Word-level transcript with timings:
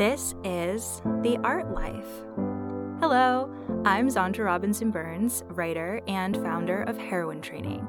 This 0.00 0.34
is 0.44 1.02
The 1.20 1.38
Art 1.44 1.74
Life. 1.74 2.08
Hello, 3.00 3.54
I'm 3.84 4.08
Xandra 4.08 4.46
Robinson 4.46 4.90
Burns, 4.90 5.44
writer 5.48 6.00
and 6.08 6.38
founder 6.38 6.84
of 6.84 6.96
Heroine 6.96 7.42
Training. 7.42 7.86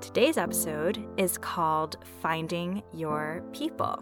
Today's 0.00 0.38
episode 0.38 1.04
is 1.16 1.36
called 1.36 1.96
Finding 2.22 2.84
Your 2.94 3.42
People. 3.52 4.00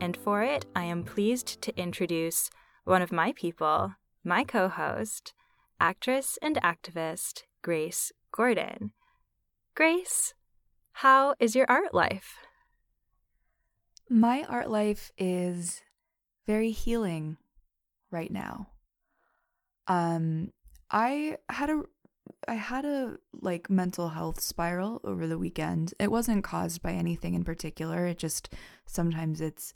And 0.00 0.16
for 0.16 0.42
it, 0.42 0.66
I 0.74 0.82
am 0.82 1.04
pleased 1.04 1.62
to 1.62 1.80
introduce 1.80 2.50
one 2.82 3.02
of 3.02 3.12
my 3.12 3.30
people, 3.36 3.94
my 4.24 4.42
co 4.42 4.66
host, 4.66 5.34
actress 5.78 6.40
and 6.42 6.56
activist, 6.56 7.44
Grace 7.62 8.10
Gordon. 8.32 8.90
Grace, 9.76 10.34
how 10.90 11.36
is 11.38 11.54
your 11.54 11.66
art 11.70 11.94
life? 11.94 12.38
My 14.10 14.42
art 14.48 14.68
life 14.68 15.12
is 15.16 15.82
very 16.48 16.70
healing 16.70 17.36
right 18.10 18.32
now. 18.32 18.68
Um 19.86 20.50
I 20.90 21.36
had 21.50 21.68
a 21.68 21.82
I 22.48 22.54
had 22.54 22.86
a 22.86 23.18
like 23.40 23.68
mental 23.68 24.08
health 24.08 24.40
spiral 24.40 25.00
over 25.04 25.26
the 25.26 25.38
weekend. 25.38 25.92
It 26.00 26.10
wasn't 26.10 26.44
caused 26.44 26.82
by 26.82 26.92
anything 26.92 27.34
in 27.34 27.44
particular. 27.44 28.06
It 28.06 28.18
just 28.18 28.54
sometimes 28.86 29.42
it's 29.42 29.74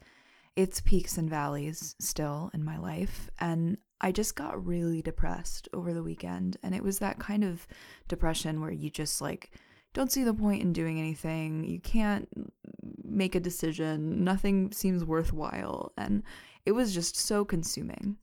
it's 0.56 0.80
peaks 0.80 1.18
and 1.18 1.28
valleys 1.28 1.94
still 2.00 2.50
in 2.54 2.64
my 2.64 2.78
life 2.78 3.30
and 3.38 3.76
I 4.00 4.10
just 4.10 4.34
got 4.34 4.66
really 4.66 5.00
depressed 5.00 5.68
over 5.72 5.94
the 5.94 6.02
weekend 6.02 6.56
and 6.62 6.74
it 6.74 6.82
was 6.82 6.98
that 6.98 7.18
kind 7.18 7.44
of 7.44 7.66
depression 8.08 8.60
where 8.60 8.72
you 8.72 8.90
just 8.90 9.20
like 9.20 9.52
don't 9.94 10.10
see 10.10 10.24
the 10.24 10.34
point 10.34 10.62
in 10.62 10.72
doing 10.72 10.98
anything. 10.98 11.64
You 11.64 11.78
can't 11.78 12.28
make 13.04 13.34
a 13.34 13.40
decision. 13.40 14.24
Nothing 14.24 14.72
seems 14.72 15.04
worthwhile 15.04 15.92
and 15.98 16.22
it 16.64 16.72
was 16.72 16.94
just 16.94 17.16
so 17.16 17.44
consuming. 17.44 18.16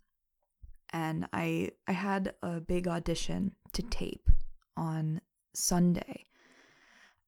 And 0.92 1.28
I 1.34 1.72
I 1.88 1.92
had 1.92 2.34
a 2.42 2.59
big 2.59 2.88
audition 2.88 3.54
to 3.73 3.84
tape 3.84 4.30
on 4.76 5.22
Sunday. 5.54 6.26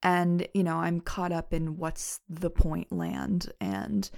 And 0.03 0.47
you 0.53 0.63
know, 0.63 0.77
I'm 0.77 0.99
caught 0.99 1.31
up 1.31 1.53
in 1.53 1.77
what's 1.77 2.21
the 2.27 2.49
point 2.49 2.91
land 2.91 3.51
and 3.59 4.09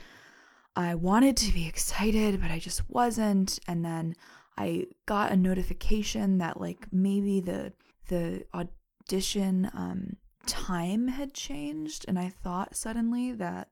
I 0.75 0.95
wanted 0.95 1.37
to 1.37 1.53
be 1.53 1.67
excited, 1.67 2.41
but 2.41 2.51
I 2.51 2.59
just 2.59 2.89
wasn't. 2.89 3.59
And 3.67 3.83
then 3.83 4.15
I 4.57 4.87
got 5.05 5.31
a 5.31 5.37
notification 5.37 6.37
that 6.37 6.59
like 6.59 6.87
maybe 6.91 7.41
the 7.41 7.73
the 8.07 8.45
audition 8.53 9.69
um 9.73 10.17
time 10.45 11.07
had 11.07 11.33
changed 11.33 12.05
and 12.07 12.19
I 12.19 12.29
thought 12.29 12.75
suddenly 12.75 13.31
that 13.33 13.69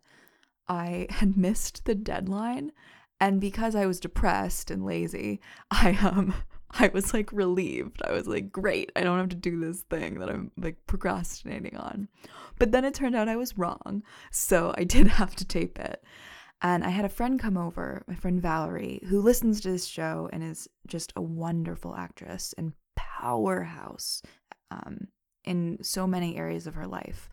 I 0.67 1.07
had 1.09 1.37
missed 1.47 1.85
the 1.85 1.95
deadline 1.95 2.71
and 3.21 3.39
because 3.39 3.75
I 3.75 3.85
was 3.85 3.99
depressed 3.99 4.71
and 4.71 4.83
lazy, 4.83 5.39
I 5.71 5.97
um 6.01 6.33
I 6.73 6.89
was 6.93 7.13
like 7.13 7.31
relieved. 7.33 8.01
I 8.05 8.13
was 8.13 8.27
like, 8.27 8.49
great, 8.51 8.91
I 8.95 9.01
don't 9.01 9.17
have 9.17 9.29
to 9.29 9.35
do 9.35 9.59
this 9.59 9.81
thing 9.81 10.19
that 10.19 10.29
I'm 10.29 10.51
like 10.57 10.77
procrastinating 10.87 11.75
on. 11.75 12.07
But 12.59 12.71
then 12.71 12.85
it 12.85 12.93
turned 12.93 13.13
out 13.13 13.27
I 13.27 13.35
was 13.35 13.57
wrong. 13.57 14.03
So 14.31 14.73
I 14.77 14.83
did 14.95 15.07
have 15.07 15.35
to 15.35 15.45
tape 15.45 15.77
it. 15.79 16.03
And 16.61 16.83
I 16.83 16.89
had 16.89 17.05
a 17.05 17.09
friend 17.09 17.39
come 17.39 17.57
over, 17.57 18.03
my 18.07 18.15
friend 18.15 18.41
Valerie, 18.41 19.01
who 19.09 19.21
listens 19.21 19.59
to 19.61 19.71
this 19.71 19.85
show 19.85 20.29
and 20.31 20.43
is 20.43 20.69
just 20.87 21.11
a 21.15 21.21
wonderful 21.21 21.95
actress 21.95 22.53
and 22.57 22.73
powerhouse 22.95 24.21
um, 24.69 25.07
in 25.43 25.79
so 25.81 26.07
many 26.07 26.37
areas 26.37 26.67
of 26.67 26.75
her 26.75 26.87
life. 26.87 27.29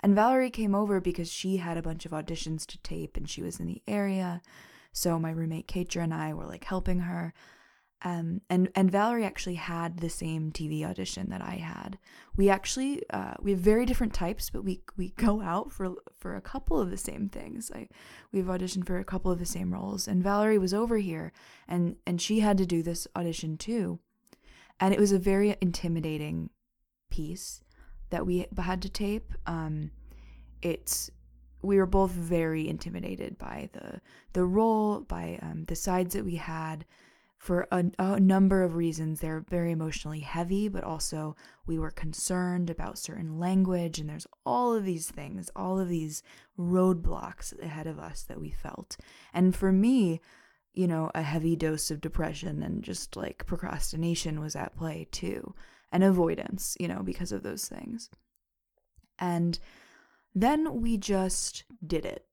And 0.00 0.14
Valerie 0.14 0.50
came 0.50 0.74
over 0.74 1.00
because 1.00 1.32
she 1.32 1.56
had 1.56 1.76
a 1.76 1.82
bunch 1.82 2.06
of 2.06 2.12
auditions 2.12 2.64
to 2.66 2.78
tape 2.78 3.16
and 3.16 3.28
she 3.28 3.42
was 3.42 3.58
in 3.58 3.66
the 3.66 3.82
area. 3.88 4.42
So 4.92 5.18
my 5.18 5.30
roommate 5.30 5.68
Kaitra 5.68 6.02
and 6.02 6.14
I 6.14 6.34
were 6.34 6.46
like 6.46 6.64
helping 6.64 7.00
her. 7.00 7.32
Um, 8.02 8.42
and 8.48 8.68
and 8.76 8.92
Valerie 8.92 9.24
actually 9.24 9.56
had 9.56 9.98
the 9.98 10.08
same 10.08 10.52
TV 10.52 10.84
audition 10.84 11.30
that 11.30 11.42
I 11.42 11.56
had. 11.56 11.98
We 12.36 12.48
actually 12.48 13.02
uh, 13.10 13.34
we 13.40 13.50
have 13.50 13.60
very 13.60 13.86
different 13.86 14.14
types, 14.14 14.50
but 14.50 14.62
we 14.62 14.82
we 14.96 15.10
go 15.16 15.42
out 15.42 15.72
for 15.72 15.94
for 16.16 16.36
a 16.36 16.40
couple 16.40 16.80
of 16.80 16.90
the 16.90 16.96
same 16.96 17.28
things. 17.28 17.72
I 17.74 17.88
we've 18.30 18.44
auditioned 18.44 18.86
for 18.86 18.98
a 18.98 19.04
couple 19.04 19.32
of 19.32 19.40
the 19.40 19.44
same 19.46 19.74
roles, 19.74 20.06
and 20.06 20.22
Valerie 20.22 20.58
was 20.58 20.72
over 20.72 20.98
here, 20.98 21.32
and 21.66 21.96
and 22.06 22.22
she 22.22 22.38
had 22.38 22.56
to 22.58 22.66
do 22.66 22.84
this 22.84 23.08
audition 23.16 23.56
too, 23.56 23.98
and 24.78 24.94
it 24.94 25.00
was 25.00 25.10
a 25.10 25.18
very 25.18 25.56
intimidating 25.60 26.50
piece 27.10 27.62
that 28.10 28.26
we 28.26 28.46
had 28.56 28.80
to 28.82 28.88
tape. 28.88 29.32
Um, 29.46 29.90
it's 30.62 31.10
we 31.62 31.76
were 31.76 31.86
both 31.86 32.12
very 32.12 32.68
intimidated 32.68 33.38
by 33.38 33.68
the 33.72 34.00
the 34.32 34.44
role, 34.44 35.00
by 35.00 35.38
um, 35.42 35.64
the 35.66 35.76
sides 35.76 36.14
that 36.14 36.24
we 36.24 36.36
had, 36.36 36.84
for 37.38 37.66
a, 37.70 37.84
a 37.98 38.20
number 38.20 38.62
of 38.62 38.76
reasons. 38.76 39.20
They're 39.20 39.44
very 39.48 39.72
emotionally 39.72 40.20
heavy, 40.20 40.68
but 40.68 40.84
also 40.84 41.36
we 41.66 41.78
were 41.78 41.90
concerned 41.90 42.70
about 42.70 42.98
certain 42.98 43.38
language, 43.38 43.98
and 43.98 44.08
there's 44.08 44.26
all 44.44 44.74
of 44.74 44.84
these 44.84 45.10
things, 45.10 45.50
all 45.56 45.78
of 45.80 45.88
these 45.88 46.22
roadblocks 46.58 47.58
ahead 47.62 47.86
of 47.86 47.98
us 47.98 48.22
that 48.24 48.40
we 48.40 48.50
felt. 48.50 48.96
And 49.32 49.54
for 49.54 49.72
me, 49.72 50.20
you 50.74 50.86
know, 50.86 51.10
a 51.14 51.22
heavy 51.22 51.56
dose 51.56 51.90
of 51.90 52.00
depression 52.00 52.62
and 52.62 52.84
just 52.84 53.16
like 53.16 53.46
procrastination 53.46 54.40
was 54.40 54.54
at 54.54 54.76
play 54.76 55.08
too, 55.10 55.54
and 55.90 56.04
avoidance, 56.04 56.76
you 56.78 56.86
know, 56.86 57.02
because 57.02 57.32
of 57.32 57.42
those 57.42 57.66
things. 57.66 58.10
And 59.18 59.58
then 60.42 60.80
we 60.80 60.96
just 60.96 61.64
did 61.84 62.04
it. 62.04 62.24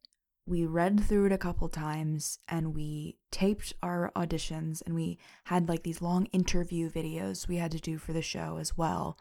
We 0.48 0.66
read 0.66 1.04
through 1.04 1.26
it 1.26 1.32
a 1.32 1.40
couple 1.40 1.70
times 1.70 2.40
and 2.48 2.76
we 2.76 3.18
taped 3.32 3.74
our 3.82 4.12
auditions 4.16 4.84
and 4.86 4.94
we 4.94 5.18
had 5.46 5.68
like 5.68 5.84
these 5.84 6.02
long 6.02 6.26
interview 6.28 6.90
videos 6.90 7.48
we 7.48 7.58
had 7.58 7.72
to 7.72 7.80
do 7.80 7.98
for 7.98 8.14
the 8.14 8.22
show 8.22 8.58
as 8.58 8.78
well. 8.78 9.18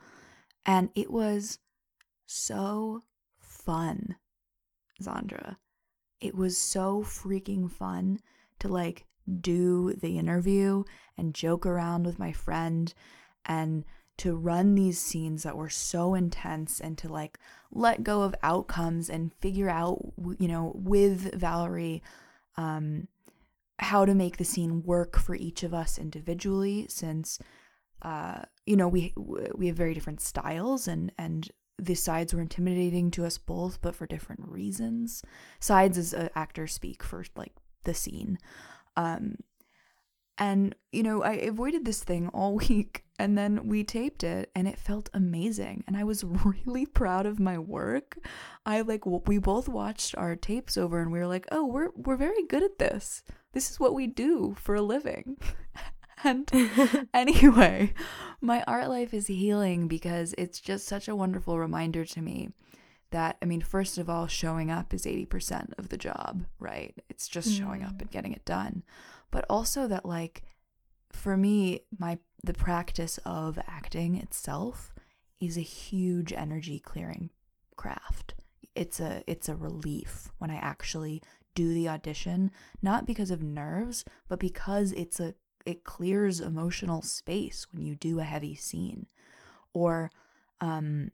And 0.66 0.90
it 0.94 1.10
was 1.10 1.58
so 2.26 3.02
fun, 3.38 4.16
Xandra. 5.02 5.56
It 6.20 6.34
was 6.34 6.58
so 6.58 7.02
freaking 7.02 7.70
fun 7.70 8.20
to 8.58 8.68
like 8.68 9.06
do 9.40 9.94
the 9.94 10.18
interview 10.18 10.84
and 11.16 11.34
joke 11.34 11.64
around 11.64 12.04
with 12.04 12.18
my 12.18 12.32
friend 12.32 12.92
and 13.46 13.84
to 14.16 14.36
run 14.36 14.74
these 14.74 14.98
scenes 14.98 15.42
that 15.42 15.56
were 15.56 15.68
so 15.68 16.14
intense 16.14 16.80
and 16.80 16.96
to 16.98 17.08
like 17.08 17.38
let 17.72 18.04
go 18.04 18.22
of 18.22 18.34
outcomes 18.42 19.10
and 19.10 19.32
figure 19.34 19.68
out 19.68 20.12
you 20.38 20.48
know 20.48 20.72
with 20.74 21.34
Valerie 21.34 22.02
um 22.56 23.08
how 23.80 24.04
to 24.04 24.14
make 24.14 24.36
the 24.36 24.44
scene 24.44 24.82
work 24.84 25.18
for 25.18 25.34
each 25.34 25.62
of 25.62 25.74
us 25.74 25.98
individually 25.98 26.86
since 26.88 27.38
uh 28.02 28.42
you 28.66 28.76
know 28.76 28.88
we 28.88 29.12
we 29.54 29.66
have 29.66 29.76
very 29.76 29.94
different 29.94 30.20
styles 30.20 30.86
and 30.86 31.12
and 31.18 31.50
the 31.76 31.94
sides 31.94 32.32
were 32.32 32.40
intimidating 32.40 33.10
to 33.10 33.24
us 33.24 33.36
both 33.36 33.80
but 33.80 33.96
for 33.96 34.06
different 34.06 34.40
reasons. 34.46 35.22
Sides 35.58 35.98
as 35.98 36.12
an 36.12 36.30
actor 36.36 36.68
speak 36.68 37.02
for 37.02 37.24
like 37.34 37.52
the 37.82 37.94
scene. 37.94 38.38
Um 38.96 39.36
and, 40.36 40.74
you 40.90 41.02
know, 41.02 41.22
I 41.22 41.34
avoided 41.34 41.84
this 41.84 42.02
thing 42.02 42.28
all 42.28 42.54
week 42.68 43.03
and 43.18 43.36
then 43.38 43.68
we 43.68 43.84
taped 43.84 44.24
it 44.24 44.50
and 44.54 44.66
it 44.66 44.78
felt 44.78 45.08
amazing. 45.14 45.84
And 45.86 45.96
I 45.96 46.04
was 46.04 46.24
really 46.66 46.86
proud 46.86 47.26
of 47.26 47.40
my 47.40 47.58
work. 47.58 48.18
I 48.66 48.80
like, 48.80 49.06
we 49.06 49.38
both 49.38 49.68
watched 49.68 50.16
our 50.16 50.36
tapes 50.36 50.76
over 50.76 51.00
and 51.00 51.12
we 51.12 51.18
were 51.18 51.26
like, 51.26 51.46
oh, 51.52 51.64
we're, 51.64 51.90
we're 51.96 52.16
very 52.16 52.44
good 52.46 52.62
at 52.62 52.78
this. 52.78 53.22
This 53.52 53.70
is 53.70 53.78
what 53.78 53.94
we 53.94 54.06
do 54.06 54.56
for 54.58 54.74
a 54.74 54.82
living. 54.82 55.36
and 56.24 56.50
anyway, 57.14 57.94
my 58.40 58.62
art 58.66 58.88
life 58.88 59.14
is 59.14 59.26
healing 59.26 59.88
because 59.88 60.34
it's 60.36 60.60
just 60.60 60.86
such 60.86 61.08
a 61.08 61.16
wonderful 61.16 61.58
reminder 61.58 62.04
to 62.04 62.20
me 62.20 62.50
that 63.10 63.36
I 63.40 63.44
mean, 63.44 63.60
first 63.60 63.96
of 63.96 64.10
all, 64.10 64.26
showing 64.26 64.72
up 64.72 64.92
is 64.92 65.04
80% 65.06 65.74
of 65.78 65.88
the 65.88 65.96
job, 65.96 66.46
right? 66.58 66.94
It's 67.08 67.28
just 67.28 67.50
mm. 67.50 67.58
showing 67.58 67.84
up 67.84 68.00
and 68.00 68.10
getting 68.10 68.32
it 68.32 68.44
done 68.44 68.82
but 69.34 69.44
also 69.50 69.88
that 69.88 70.06
like 70.06 70.44
for 71.10 71.36
me 71.36 71.80
my 71.98 72.16
the 72.44 72.52
practice 72.52 73.18
of 73.24 73.58
acting 73.66 74.16
itself 74.16 74.92
is 75.40 75.56
a 75.56 75.62
huge 75.62 76.32
energy 76.32 76.78
clearing 76.78 77.30
craft. 77.76 78.34
It's 78.74 79.00
a 79.00 79.22
it's 79.26 79.48
a 79.48 79.56
relief 79.56 80.30
when 80.38 80.50
i 80.50 80.56
actually 80.56 81.22
do 81.54 81.72
the 81.72 81.88
audition 81.88 82.50
not 82.82 83.06
because 83.06 83.30
of 83.30 83.40
nerves 83.40 84.04
but 84.28 84.40
because 84.40 84.90
it's 84.92 85.20
a 85.20 85.34
it 85.64 85.84
clears 85.84 86.40
emotional 86.40 87.00
space 87.00 87.66
when 87.72 87.82
you 87.82 87.94
do 87.94 88.18
a 88.18 88.24
heavy 88.24 88.54
scene. 88.54 89.06
Or 89.72 90.10
um 90.60 91.10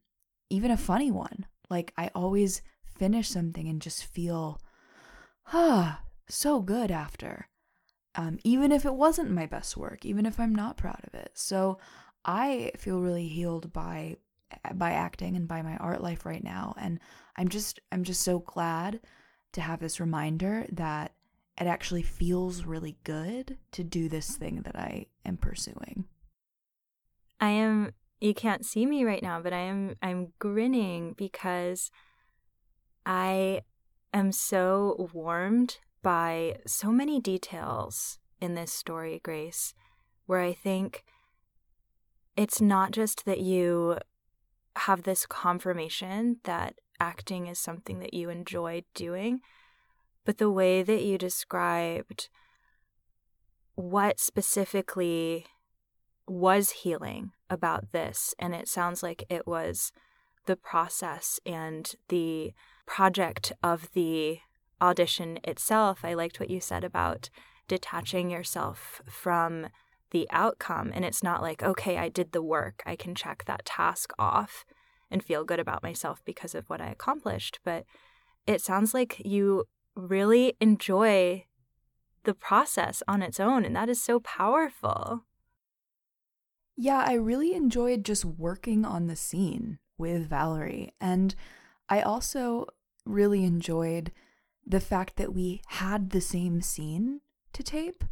even 0.48 0.70
a 0.70 0.76
funny 0.76 1.10
one. 1.10 1.46
Like 1.68 1.92
i 1.96 2.10
always 2.14 2.62
finish 2.84 3.28
something 3.28 3.68
and 3.68 3.80
just 3.80 4.04
feel 4.04 4.60
ah 5.52 6.02
so 6.28 6.60
good 6.60 6.90
after 6.90 7.49
um, 8.14 8.38
even 8.44 8.72
if 8.72 8.84
it 8.84 8.94
wasn't 8.94 9.30
my 9.30 9.46
best 9.46 9.76
work, 9.76 10.04
even 10.04 10.26
if 10.26 10.40
I'm 10.40 10.54
not 10.54 10.76
proud 10.76 11.00
of 11.06 11.14
it. 11.14 11.32
So 11.34 11.78
I 12.24 12.72
feel 12.76 13.00
really 13.00 13.28
healed 13.28 13.72
by 13.72 14.16
by 14.74 14.90
acting 14.90 15.36
and 15.36 15.46
by 15.46 15.62
my 15.62 15.76
art 15.76 16.02
life 16.02 16.26
right 16.26 16.42
now, 16.42 16.74
and 16.76 16.98
I'm 17.36 17.48
just 17.48 17.78
I'm 17.92 18.02
just 18.02 18.22
so 18.22 18.40
glad 18.40 19.00
to 19.52 19.60
have 19.60 19.80
this 19.80 20.00
reminder 20.00 20.66
that 20.72 21.12
it 21.60 21.66
actually 21.66 22.02
feels 22.02 22.64
really 22.64 22.96
good 23.04 23.58
to 23.72 23.84
do 23.84 24.08
this 24.08 24.36
thing 24.36 24.62
that 24.62 24.76
I 24.76 25.06
am 25.24 25.36
pursuing. 25.36 26.06
I 27.40 27.50
am 27.50 27.92
you 28.20 28.34
can't 28.34 28.66
see 28.66 28.86
me 28.86 29.04
right 29.04 29.22
now, 29.22 29.40
but 29.40 29.52
I 29.52 29.60
am 29.60 29.94
I'm 30.02 30.32
grinning 30.38 31.14
because 31.16 31.90
I 33.06 33.62
am 34.12 34.32
so 34.32 35.08
warmed 35.12 35.78
by 36.02 36.56
so 36.66 36.90
many 36.90 37.20
details 37.20 38.18
in 38.40 38.54
this 38.54 38.72
story, 38.72 39.20
Grace, 39.22 39.74
where 40.26 40.40
I 40.40 40.52
think 40.52 41.04
it's 42.36 42.60
not 42.60 42.92
just 42.92 43.24
that 43.26 43.40
you 43.40 43.98
have 44.76 45.02
this 45.02 45.26
confirmation 45.26 46.38
that 46.44 46.74
acting 46.98 47.46
is 47.46 47.58
something 47.58 47.98
that 48.00 48.14
you 48.14 48.30
enjoy 48.30 48.82
doing, 48.94 49.40
but 50.24 50.38
the 50.38 50.50
way 50.50 50.82
that 50.82 51.02
you 51.02 51.18
described 51.18 52.28
what 53.74 54.20
specifically 54.20 55.46
was 56.26 56.70
healing 56.70 57.32
about 57.48 57.92
this. 57.92 58.34
And 58.38 58.54
it 58.54 58.68
sounds 58.68 59.02
like 59.02 59.24
it 59.28 59.46
was 59.46 59.92
the 60.46 60.56
process 60.56 61.40
and 61.44 61.92
the 62.08 62.52
project 62.86 63.52
of 63.62 63.90
the 63.92 64.38
audition 64.80 65.38
itself. 65.44 66.04
I 66.04 66.14
liked 66.14 66.40
what 66.40 66.50
you 66.50 66.60
said 66.60 66.84
about 66.84 67.30
detaching 67.68 68.30
yourself 68.30 69.00
from 69.08 69.68
the 70.10 70.26
outcome. 70.30 70.90
And 70.92 71.04
it's 71.04 71.22
not 71.22 71.42
like, 71.42 71.62
okay, 71.62 71.98
I 71.98 72.08
did 72.08 72.32
the 72.32 72.42
work, 72.42 72.82
I 72.84 72.96
can 72.96 73.14
check 73.14 73.44
that 73.46 73.64
task 73.64 74.12
off 74.18 74.64
and 75.10 75.24
feel 75.24 75.44
good 75.44 75.60
about 75.60 75.82
myself 75.82 76.22
because 76.24 76.54
of 76.54 76.68
what 76.68 76.80
I 76.80 76.88
accomplished. 76.88 77.60
But 77.64 77.84
it 78.46 78.60
sounds 78.60 78.94
like 78.94 79.20
you 79.24 79.64
really 79.94 80.54
enjoy 80.60 81.44
the 82.24 82.34
process 82.34 83.02
on 83.08 83.22
its 83.22 83.40
own. 83.40 83.64
And 83.64 83.74
that 83.76 83.88
is 83.88 84.02
so 84.02 84.20
powerful. 84.20 85.24
Yeah, 86.76 87.04
I 87.06 87.14
really 87.14 87.54
enjoyed 87.54 88.04
just 88.04 88.24
working 88.24 88.84
on 88.84 89.06
the 89.06 89.16
scene 89.16 89.78
with 89.98 90.28
Valerie. 90.28 90.92
And 91.00 91.34
I 91.88 92.00
also 92.00 92.66
really 93.04 93.44
enjoyed 93.44 94.12
the 94.70 94.80
fact 94.80 95.16
that 95.16 95.34
we 95.34 95.60
had 95.66 96.10
the 96.10 96.20
same 96.20 96.60
scene 96.60 97.20
to 97.52 97.62
tape 97.62 98.04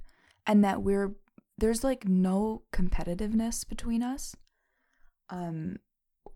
and 0.46 0.64
that 0.64 0.82
we're 0.82 1.14
there's 1.56 1.82
like 1.82 2.06
no 2.06 2.62
competitiveness 2.72 3.68
between 3.68 4.02
us. 4.02 4.34
Um 5.30 5.78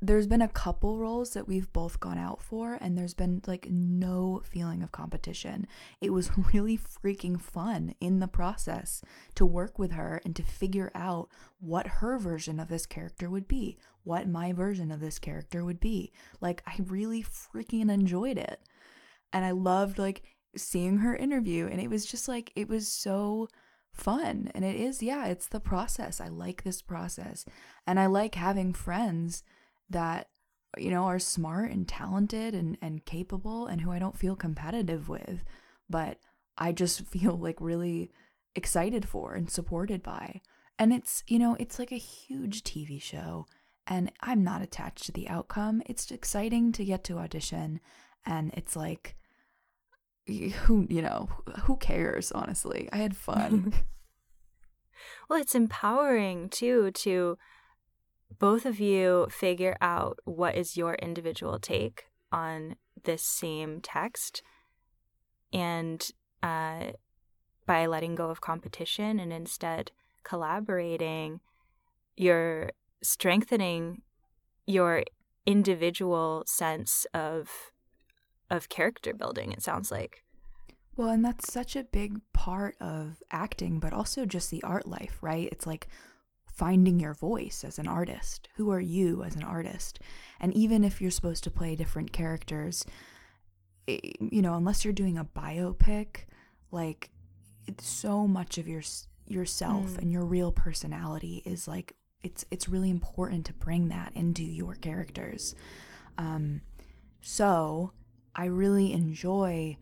there's 0.01 0.27
been 0.27 0.43
a 0.43 0.49
couple 0.49 0.99
roles 0.99 1.31
that 1.31 1.47
we've 1.47 1.73
both 1.73 2.01
gone 2.01 2.19
out 2.19 2.43
for 2.43 2.77
and 2.81 2.99
there's 2.99 3.15
been 3.15 3.41
like 3.47 3.69
no 3.71 4.43
feeling 4.45 4.83
of 4.83 4.91
competition. 4.91 5.67
It 6.01 6.11
was 6.11 6.31
really 6.53 6.77
freaking 6.77 7.41
fun 7.41 7.95
in 8.01 8.19
the 8.19 8.27
process 8.27 9.03
to 9.37 9.47
work 9.47 9.79
with 9.79 9.93
her 9.93 10.21
and 10.25 10.35
to 10.37 10.43
figure 10.43 10.91
out 10.95 11.29
what 11.61 11.87
her 11.87 12.19
version 12.19 12.59
of 12.59 12.69
this 12.69 12.85
character 12.85 13.31
would 13.31 13.47
be, 13.47 13.79
what 14.03 14.29
my 14.29 14.53
version 14.53 14.91
of 14.91 14.99
this 14.99 15.21
character 15.21 15.65
would 15.65 15.79
be. 15.79 16.13
Like 16.41 16.63
I 16.67 16.77
really 16.85 17.23
freaking 17.23 17.91
enjoyed 17.91 18.39
it. 18.39 18.61
And 19.33 19.45
I 19.45 19.53
loved 19.53 19.99
like 19.99 20.23
seeing 20.57 20.99
her 20.99 21.17
interview 21.17 21.67
and 21.67 21.81
it 21.81 21.89
was 21.89 22.05
just 22.05 22.29
like 22.29 22.53
it 22.55 22.69
was 22.69 22.87
so 22.87 23.49
fun 23.93 24.51
and 24.55 24.65
it 24.65 24.77
is 24.77 25.03
yeah 25.03 25.27
it's 25.27 25.49
the 25.49 25.61
process. 25.61 26.21
I 26.21 26.29
like 26.29 26.63
this 26.63 26.83
process 26.83 27.45
and 27.87 27.99
i 27.99 28.07
like 28.07 28.35
having 28.35 28.73
friends 28.73 29.43
that 29.89 30.29
you 30.79 30.91
know 30.91 31.05
are 31.05 31.19
smart 31.19 31.71
and 31.71 31.87
talented 31.87 32.55
and 32.55 32.79
and 32.81 33.05
capable 33.05 33.67
and 33.67 33.81
who 33.81 33.91
I 33.91 33.99
don't 33.99 34.19
feel 34.19 34.37
competitive 34.37 35.09
with 35.09 35.45
but 35.89 36.19
I 36.57 36.73
just 36.73 37.07
feel 37.07 37.37
like 37.37 37.61
really 37.61 38.11
excited 38.55 39.09
for 39.09 39.35
and 39.35 39.51
supported 39.51 40.03
by. 40.03 40.41
And 40.79 40.93
it's 40.93 41.23
you 41.27 41.39
know 41.39 41.57
it's 41.59 41.79
like 41.79 41.93
a 41.93 41.97
huge 41.97 42.63
TV 42.63 43.01
show 43.01 43.47
and 43.87 44.13
I'm 44.21 44.45
not 44.45 44.63
attached 44.63 45.05
to 45.07 45.13
the 45.13 45.29
outcome. 45.29 45.83
It's 45.87 46.11
exciting 46.11 46.73
to 46.73 46.85
get 46.85 47.05
to 47.05 47.19
audition 47.19 47.81
and 48.25 48.53
it's 48.55 48.77
like 48.77 49.17
who 50.27 50.87
you 50.89 51.03
know 51.03 51.29
who 51.65 51.77
cares 51.77 52.33
honestly? 52.33 52.89
I 52.93 52.99
had 52.99 53.17
fun. 53.17 53.73
Well 55.29 55.41
it's 55.41 55.55
empowering 55.55 56.49
too 56.49 56.91
to 56.93 57.39
both 58.39 58.65
of 58.67 58.81
you 58.81 59.27
figure 59.31 59.77
out 59.81 60.19
what 60.25 60.55
is 60.55 60.77
your 60.77 60.95
individual 60.95 61.59
take 61.59 62.05
on 62.31 62.77
this 63.05 63.23
same 63.23 63.81
text 63.81 64.43
and 65.53 66.09
uh, 66.43 66.93
by 67.67 67.87
letting 67.87 68.15
go 68.15 68.31
of 68.31 68.41
competition 68.41 69.19
and 69.19 69.33
instead 69.33 69.91
collaborating 70.23 71.41
you're 72.17 72.71
strengthening 73.03 74.03
your 74.67 75.03
individual 75.47 76.45
sense 76.47 77.07
of 77.13 77.72
of 78.53 78.69
character 78.69 79.13
building 79.13 79.53
it 79.53 79.63
sounds 79.63 79.91
like 79.91 80.23
well 80.97 81.09
and 81.09 81.25
that's 81.25 81.53
such 81.53 81.75
a 81.75 81.85
big 81.85 82.21
part 82.33 82.77
of 82.81 83.23
acting 83.31 83.79
but 83.79 83.93
also 83.93 84.25
just 84.25 84.51
the 84.51 84.63
art 84.63 84.87
life 84.87 85.19
right 85.23 85.49
it's 85.51 85.67
like 85.67 85.89
finding 86.53 87.01
your 87.01 87.15
voice 87.15 87.65
as 87.67 87.79
an 87.79 87.89
artist. 87.89 88.49
Who 88.57 88.71
are 88.71 88.81
you 88.81 89.25
as 89.25 89.35
an 89.35 89.43
artist? 89.43 89.99
And 90.39 90.55
even 90.55 90.85
if 90.85 91.01
you're 91.01 91.11
supposed 91.11 91.45
to 91.45 91.51
play 91.51 91.75
different 91.75 92.13
characters, 92.13 92.85
you 93.87 94.43
know, 94.43 94.55
unless 94.55 94.85
you're 94.85 94.93
doing 94.93 95.17
a 95.17 95.25
biopic, 95.25 96.27
like 96.71 97.11
it's 97.67 97.87
so 97.87 98.29
much 98.29 98.59
of 98.59 98.69
your 98.69 98.83
yourself 99.27 99.93
mm. 99.93 99.99
and 99.99 100.13
your 100.13 100.25
real 100.25 100.53
personality 100.53 101.43
is 101.47 101.67
like 101.67 101.95
it's 102.23 102.45
it's 102.51 102.69
really 102.69 102.91
important 102.91 103.47
to 103.47 103.53
bring 103.55 103.89
that 103.89 104.13
into 104.15 104.45
your 104.45 104.75
characters. 104.75 105.55
Um, 106.19 106.61
so 107.23 107.93
I 108.35 108.47
really 108.47 108.93
enjoy 108.93 109.77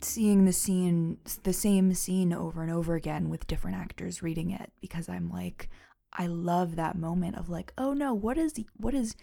seeing 0.00 0.44
the 0.44 0.52
scene 0.52 1.18
the 1.44 1.52
same 1.52 1.94
scene 1.94 2.32
over 2.32 2.62
and 2.62 2.70
over 2.70 2.94
again 2.94 3.30
with 3.30 3.46
different 3.46 3.76
actors 3.78 4.22
reading 4.22 4.50
it 4.50 4.70
because 4.82 5.08
I'm 5.08 5.30
like 5.30 5.70
I 6.12 6.26
love 6.26 6.76
that 6.76 6.98
moment 6.98 7.36
of 7.38 7.48
like 7.48 7.72
oh 7.78 7.94
no 7.94 8.12
what 8.12 8.36
is 8.36 8.52
what 8.76 8.94
is 8.94 9.16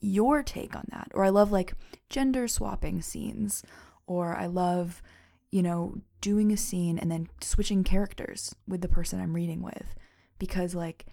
your 0.00 0.42
take 0.42 0.76
on 0.76 0.84
that? 0.90 1.10
Or 1.14 1.24
I 1.24 1.28
love 1.30 1.50
like 1.50 1.74
gender 2.08 2.48
swapping 2.48 3.02
scenes. 3.02 3.62
Or 4.06 4.36
I 4.36 4.46
love 4.46 5.02
you 5.50 5.62
know 5.62 5.96
doing 6.20 6.52
a 6.52 6.56
scene 6.56 6.98
and 6.98 7.10
then 7.10 7.28
switching 7.40 7.84
characters 7.84 8.54
with 8.66 8.80
the 8.82 8.88
person 8.88 9.20
I'm 9.20 9.34
reading 9.34 9.62
with 9.62 9.94
because 10.38 10.74
like 10.74 11.06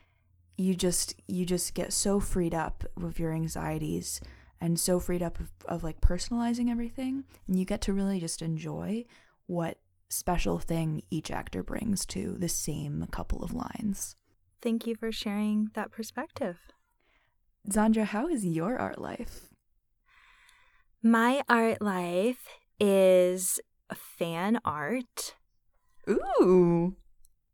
you 0.58 0.75
just 0.75 1.15
you 1.27 1.46
just 1.46 1.74
get 1.74 1.94
so 1.94 2.20
freed 2.20 2.54
up 2.54 2.84
with 2.98 3.20
your 3.20 3.32
anxieties 3.32 4.20
and 4.66 4.80
so 4.80 5.00
freed 5.00 5.22
up 5.22 5.40
of, 5.40 5.52
of 5.68 5.84
like 5.84 6.02
personalizing 6.02 6.72
everything 6.72 7.24
and 7.48 7.60
you 7.60 7.66
get 7.66 7.82
to 7.82 7.94
really 7.94 8.20
just 8.20 8.42
enjoy 8.42 9.06
what 9.46 9.78
special 10.10 10.58
thing 10.58 11.04
each 11.12 11.30
actor 11.30 11.62
brings 11.62 12.04
to 12.04 12.36
the 12.40 12.50
same 12.50 13.06
couple 13.12 13.44
of 13.44 13.54
lines. 13.54 14.16
Thank 14.64 14.88
you 14.88 14.96
for 14.96 15.12
sharing 15.12 15.70
that 15.76 15.92
perspective. 15.92 16.58
Xandra, 17.70 18.06
how 18.06 18.28
is 18.28 18.44
your 18.44 18.76
art 18.80 19.00
life? 19.00 19.50
My 21.04 21.44
art 21.48 21.80
life 21.80 22.48
is 22.80 23.60
fan 23.94 24.60
art. 24.66 25.36
Ooh. 26.10 26.96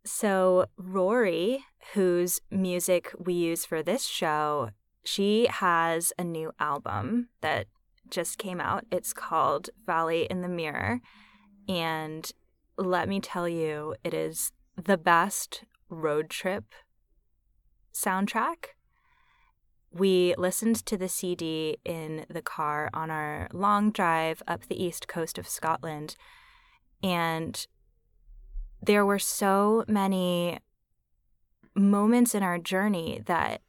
So, 0.06 0.66
Rorie, 0.80 1.60
whose 1.94 2.40
music 2.50 3.12
we 3.20 3.34
use 3.34 3.66
for 3.66 3.84
this 3.84 4.06
show, 4.06 4.70
she 5.04 5.48
has 5.48 6.14
a 6.18 6.24
new 6.24 6.52
album 6.60 7.30
that 7.42 7.68
just 8.10 8.38
came 8.38 8.60
out. 8.60 8.86
It's 8.92 9.14
called 9.14 9.70
Valley 9.86 10.26
in 10.30 10.42
the 10.42 10.48
Mirror. 10.48 11.02
And 11.68 12.32
let 12.78 13.08
me 13.08 13.20
tell 13.20 13.48
you, 13.48 13.96
it 14.04 14.14
is 14.14 14.52
the 14.76 14.98
best 14.98 15.64
road 15.90 16.30
trip 16.30 16.74
soundtrack. 17.94 18.76
We 19.92 20.36
listened 20.38 20.86
to 20.86 20.98
the 20.98 21.10
CD 21.10 21.78
in 21.84 22.26
the 22.30 22.42
car 22.42 22.90
on 22.94 23.12
our 23.12 23.50
long 23.52 23.92
drive 23.92 24.42
up 24.48 24.68
the 24.68 24.82
east 24.82 25.08
coast 25.08 25.38
of 25.38 25.48
Scotland. 25.48 26.16
And 27.04 27.66
there 28.82 29.06
were 29.06 29.20
so 29.20 29.84
many 29.88 30.60
moments 31.76 32.34
in 32.34 32.44
our 32.44 32.58
journey 32.58 33.22
that 33.26 33.62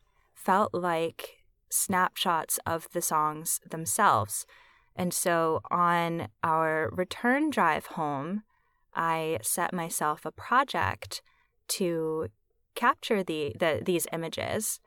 felt 0.45 0.75
like 0.75 1.45
snapshots 1.71 2.59
of 2.67 2.89
the 2.93 3.03
songs 3.03 3.61
themselves. 3.69 4.47
And 4.95 5.15
so 5.15 5.61
on 5.71 6.29
our 6.43 6.91
return 6.93 7.51
drive 7.51 7.87
home, 7.87 8.43
I 8.95 9.39
set 9.43 9.73
myself 9.73 10.27
a 10.27 10.33
project 10.33 11.23
to 11.69 12.29
capture 12.75 13.23
the, 13.23 13.55
the 13.59 13.83
these 13.85 14.07
images 14.13 14.81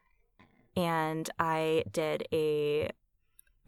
and 0.76 1.30
I 1.40 1.84
did 1.92 2.28
a 2.34 2.90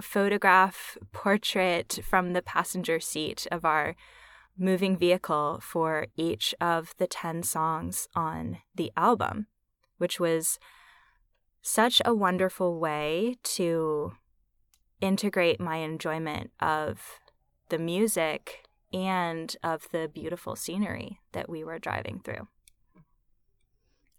photograph 0.02 0.98
portrait 1.12 2.00
from 2.04 2.34
the 2.34 2.42
passenger 2.42 3.00
seat 3.00 3.48
of 3.52 3.66
our 3.66 3.96
moving 4.58 4.98
vehicle 4.98 5.60
for 5.62 6.08
each 6.16 6.54
of 6.60 6.94
the 6.98 7.08
10 7.08 7.44
songs 7.44 8.08
on 8.16 8.58
the 8.76 8.92
album, 8.98 9.48
which 9.98 10.20
was 10.20 10.60
such 11.68 12.02
a 12.06 12.16
wonderful 12.16 12.80
way 12.80 13.36
to 13.44 14.14
integrate 15.02 15.60
my 15.60 15.78
enjoyment 15.78 16.50
of 16.62 17.20
the 17.68 17.78
music 17.78 18.64
and 18.94 19.58
of 19.62 19.90
the 19.92 20.10
beautiful 20.12 20.56
scenery 20.56 21.20
that 21.34 21.50
we 21.50 21.66
were 21.66 21.78
driving 21.78 22.22
through. 22.24 22.48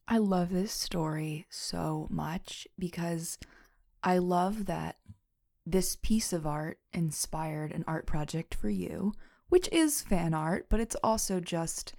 I 0.07 0.19
love 0.19 0.50
this 0.50 0.73
story 0.73 1.47
so 1.49 2.07
much 2.11 2.69
because 2.78 3.38
I 4.02 4.19
love 4.19 4.67
that 4.67 4.97
this 5.64 5.97
piece 5.97 6.35
of 6.35 6.47
art 6.47 6.78
inspired 6.93 7.73
an 7.73 7.85
art 7.87 8.07
project 8.07 8.55
for 8.55 8.69
you, 8.69 9.14
which 9.49 9.69
is 9.73 10.02
fan 10.02 10.35
art, 10.35 10.67
but 10.69 10.81
it's 10.81 10.97
also 11.02 11.40
just 11.40 11.95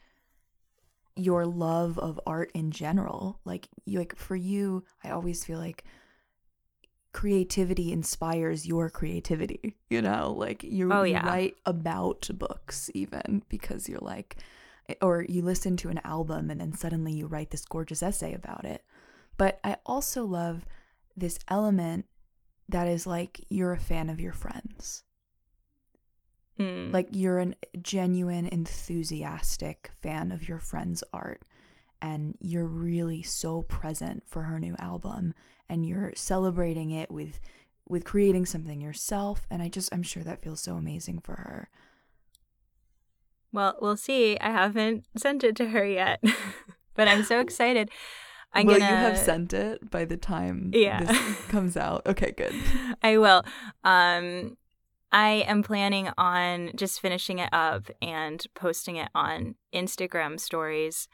your 1.20 1.46
love 1.46 1.98
of 2.00 2.20
art 2.26 2.52
in 2.54 2.72
general. 2.72 3.40
Like 3.46 3.68
you, 3.86 4.00
like 4.00 4.16
for 4.16 4.36
you, 4.36 4.84
I 5.04 5.12
always 5.12 5.44
feel 5.46 5.60
like 5.60 5.84
creativity 7.12 7.92
inspires 7.92 8.66
your 8.68 8.90
creativity, 8.90 9.76
you 9.90 10.02
know? 10.02 10.34
Like 10.38 10.64
you, 10.64 10.92
Oh, 10.94 11.04
you 11.04 11.14
yeah. 11.14 11.26
write 11.26 11.56
about 11.66 12.30
books 12.36 12.90
even 12.94 13.44
because 13.50 13.90
you're 13.90 14.00
like 14.00 14.38
eh, 14.90 14.96
or 15.02 15.26
you 15.28 15.42
listen 15.42 15.76
to 15.78 15.90
an 15.90 16.00
album 16.04 16.50
and 16.50 16.60
then 16.62 16.74
suddenly 16.74 17.14
you 17.14 17.28
write 17.28 17.50
this 17.52 17.66
gorgeous 17.66 18.04
essay 18.04 18.34
about 18.34 18.66
it. 18.66 18.84
But 19.38 19.60
I 19.64 19.78
also 19.86 20.24
love 20.26 20.66
this 21.16 21.40
element 21.48 22.06
that 22.68 22.88
is 22.88 23.08
like 23.08 23.44
you're 23.50 23.74
a 23.74 23.80
fan 23.80 24.10
of 24.10 24.20
your 24.20 24.34
friends. 24.34 25.04
Mm. 26.60 26.92
Like 26.94 27.08
you're 27.12 27.40
a 27.40 27.54
genuine, 27.82 28.48
enthusiastic 28.48 29.92
fan 30.02 30.32
of 30.32 30.48
your 30.48 30.60
friend's 30.60 31.04
art. 31.14 31.42
And 32.02 32.38
you're 32.40 32.66
really 32.68 33.22
so 33.24 33.64
present 33.64 34.24
for 34.28 34.44
her 34.44 34.60
new 34.60 34.76
album 34.80 35.34
and 35.68 35.86
you're 35.86 36.14
celebrating 36.16 36.92
it 36.92 37.12
with 37.12 37.40
with 37.90 38.06
creating 38.06 38.46
something 38.46 38.80
yourself 38.80 39.46
and 39.50 39.62
I 39.62 39.68
just 39.68 39.94
I'm 39.94 40.04
sure 40.04 40.24
that 40.24 40.42
feels 40.42 40.62
so 40.62 40.76
amazing 40.76 41.20
for 41.20 41.34
her. 41.36 41.70
Well, 43.52 43.76
we'll 43.82 43.98
see. 43.98 44.38
I 44.40 44.52
haven't 44.52 45.06
sent 45.18 45.44
it 45.44 45.56
to 45.58 45.70
her 45.70 45.86
yet, 45.86 46.24
but 46.96 47.08
I'm 47.08 47.24
so 47.24 47.40
excited. 47.46 47.90
I'm 48.54 48.66
Will 48.66 48.80
gonna. 48.80 48.90
you 48.92 48.96
have 48.98 49.18
sent 49.18 49.54
it 49.54 49.90
by 49.92 50.06
the 50.06 50.18
time 50.18 50.72
Yeah. 50.74 51.04
this 51.04 51.46
comes 51.48 51.76
out? 51.78 52.04
Okay, 52.06 52.32
good. 52.32 52.54
I 53.04 53.18
will. 53.18 53.44
Um, 53.84 54.56
I 55.12 55.44
am 55.48 55.64
planning 55.64 56.10
on 56.18 56.72
just 56.76 57.02
finishing 57.02 57.40
it 57.40 57.50
up 57.52 57.90
and 58.02 58.46
posting 58.54 58.98
it 58.98 59.10
on 59.16 59.56
Instagram 59.74 60.40
stories, 60.40 61.08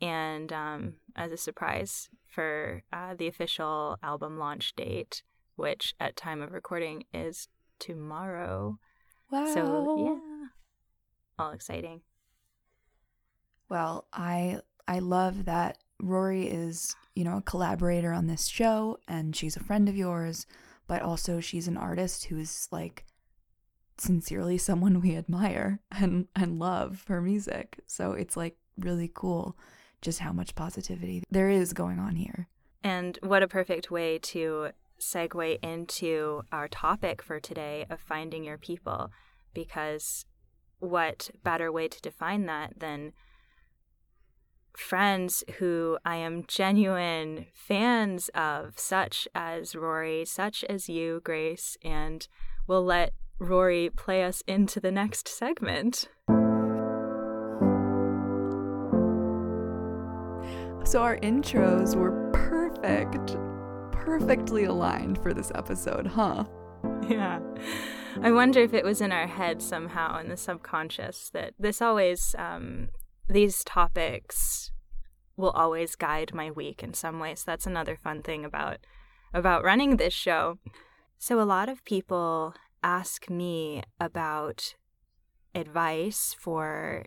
and 0.00 0.52
um, 0.52 0.94
as 1.14 1.30
a 1.30 1.36
surprise 1.36 2.08
for 2.26 2.82
uh, 2.92 3.14
the 3.14 3.28
official 3.28 3.98
album 4.02 4.38
launch 4.38 4.74
date, 4.74 5.22
which 5.56 5.94
at 6.00 6.16
time 6.16 6.40
of 6.40 6.52
recording 6.52 7.04
is 7.12 7.48
tomorrow. 7.78 8.78
Wow. 9.30 9.46
So 9.52 9.96
yeah, 9.98 10.46
all 11.38 11.52
exciting. 11.52 12.00
Well, 13.68 14.06
I 14.12 14.60
I 14.86 14.98
love 14.98 15.44
that 15.46 15.78
Rorie 16.02 16.46
is, 16.46 16.94
you 17.14 17.24
know, 17.24 17.38
a 17.38 17.42
collaborator 17.42 18.12
on 18.12 18.26
this 18.26 18.46
show 18.46 18.98
and 19.08 19.34
she's 19.34 19.56
a 19.56 19.64
friend 19.64 19.88
of 19.88 19.96
yours, 19.96 20.46
but 20.86 21.02
also 21.02 21.40
she's 21.40 21.68
an 21.68 21.76
artist 21.76 22.24
who 22.24 22.38
is 22.38 22.68
like 22.70 23.04
sincerely 23.98 24.58
someone 24.58 25.00
we 25.00 25.16
admire 25.16 25.80
and 25.90 26.26
and 26.34 26.58
love 26.58 27.04
her 27.08 27.20
music. 27.20 27.80
So 27.86 28.12
it's 28.12 28.36
like 28.36 28.56
really 28.78 29.10
cool 29.12 29.56
just 30.02 30.18
how 30.18 30.32
much 30.32 30.54
positivity 30.54 31.22
there 31.30 31.48
is 31.48 31.72
going 31.72 31.98
on 31.98 32.16
here. 32.16 32.48
And 32.82 33.18
what 33.22 33.42
a 33.42 33.48
perfect 33.48 33.90
way 33.90 34.18
to 34.18 34.70
segue 35.00 35.58
into 35.62 36.42
our 36.52 36.68
topic 36.68 37.22
for 37.22 37.40
today 37.40 37.86
of 37.88 38.00
finding 38.00 38.44
your 38.44 38.58
people, 38.58 39.10
because 39.54 40.26
what 40.78 41.30
better 41.42 41.72
way 41.72 41.88
to 41.88 42.00
define 42.02 42.46
that 42.46 42.78
than 42.78 43.12
friends 44.76 45.44
who 45.58 45.98
I 46.04 46.16
am 46.16 46.44
genuine 46.46 47.46
fans 47.54 48.28
of, 48.34 48.78
such 48.78 49.26
as 49.34 49.74
Rorie, 49.74 50.26
such 50.26 50.64
as 50.64 50.88
you, 50.88 51.20
Grace, 51.24 51.76
and 51.82 52.26
we'll 52.66 52.84
let 52.84 53.14
Rorie 53.40 53.90
play 53.90 54.24
us 54.24 54.42
into 54.46 54.80
the 54.80 54.92
next 54.92 55.28
segment. 55.28 56.08
So 60.84 61.02
our 61.02 61.16
intros 61.18 61.96
were 61.96 62.30
perfect. 62.32 63.36
Perfectly 63.92 64.64
aligned 64.64 65.22
for 65.22 65.32
this 65.32 65.50
episode, 65.54 66.06
huh? 66.06 66.44
Yeah. 67.08 67.40
I 68.22 68.30
wonder 68.30 68.60
if 68.60 68.74
it 68.74 68.84
was 68.84 69.00
in 69.00 69.10
our 69.10 69.26
head 69.26 69.62
somehow 69.62 70.20
in 70.20 70.28
the 70.28 70.36
subconscious 70.36 71.30
that 71.30 71.54
this 71.58 71.82
always, 71.82 72.34
um, 72.38 72.88
these 73.28 73.64
topics 73.64 74.70
will 75.36 75.50
always 75.50 75.96
guide 75.96 76.34
my 76.34 76.50
week 76.50 76.82
in 76.82 76.94
some 76.94 77.18
ways. 77.18 77.42
That's 77.44 77.66
another 77.66 77.96
fun 77.96 78.22
thing 78.22 78.44
about 78.44 78.78
about 79.32 79.64
running 79.64 79.96
this 79.96 80.14
show. 80.14 80.58
So 81.18 81.40
a 81.40 81.42
lot 81.42 81.68
of 81.68 81.84
people 81.84 82.54
ask 82.84 83.28
me 83.28 83.82
about 83.98 84.74
advice 85.54 86.36
for 86.38 87.06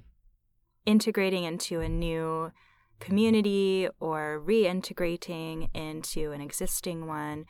integrating 0.86 1.43
into 1.43 1.79
a 1.79 1.88
new 1.88 2.51
community 3.00 3.88
or 4.00 4.41
reintegrating 4.43 5.69
into 5.75 6.31
an 6.31 6.41
existing 6.41 7.05
one 7.05 7.46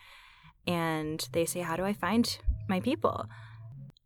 and 0.68 1.30
they 1.32 1.46
say, 1.46 1.62
How 1.62 1.78
do 1.78 1.86
I 1.86 1.94
find 1.94 2.38
my 2.68 2.82
people? 2.82 3.26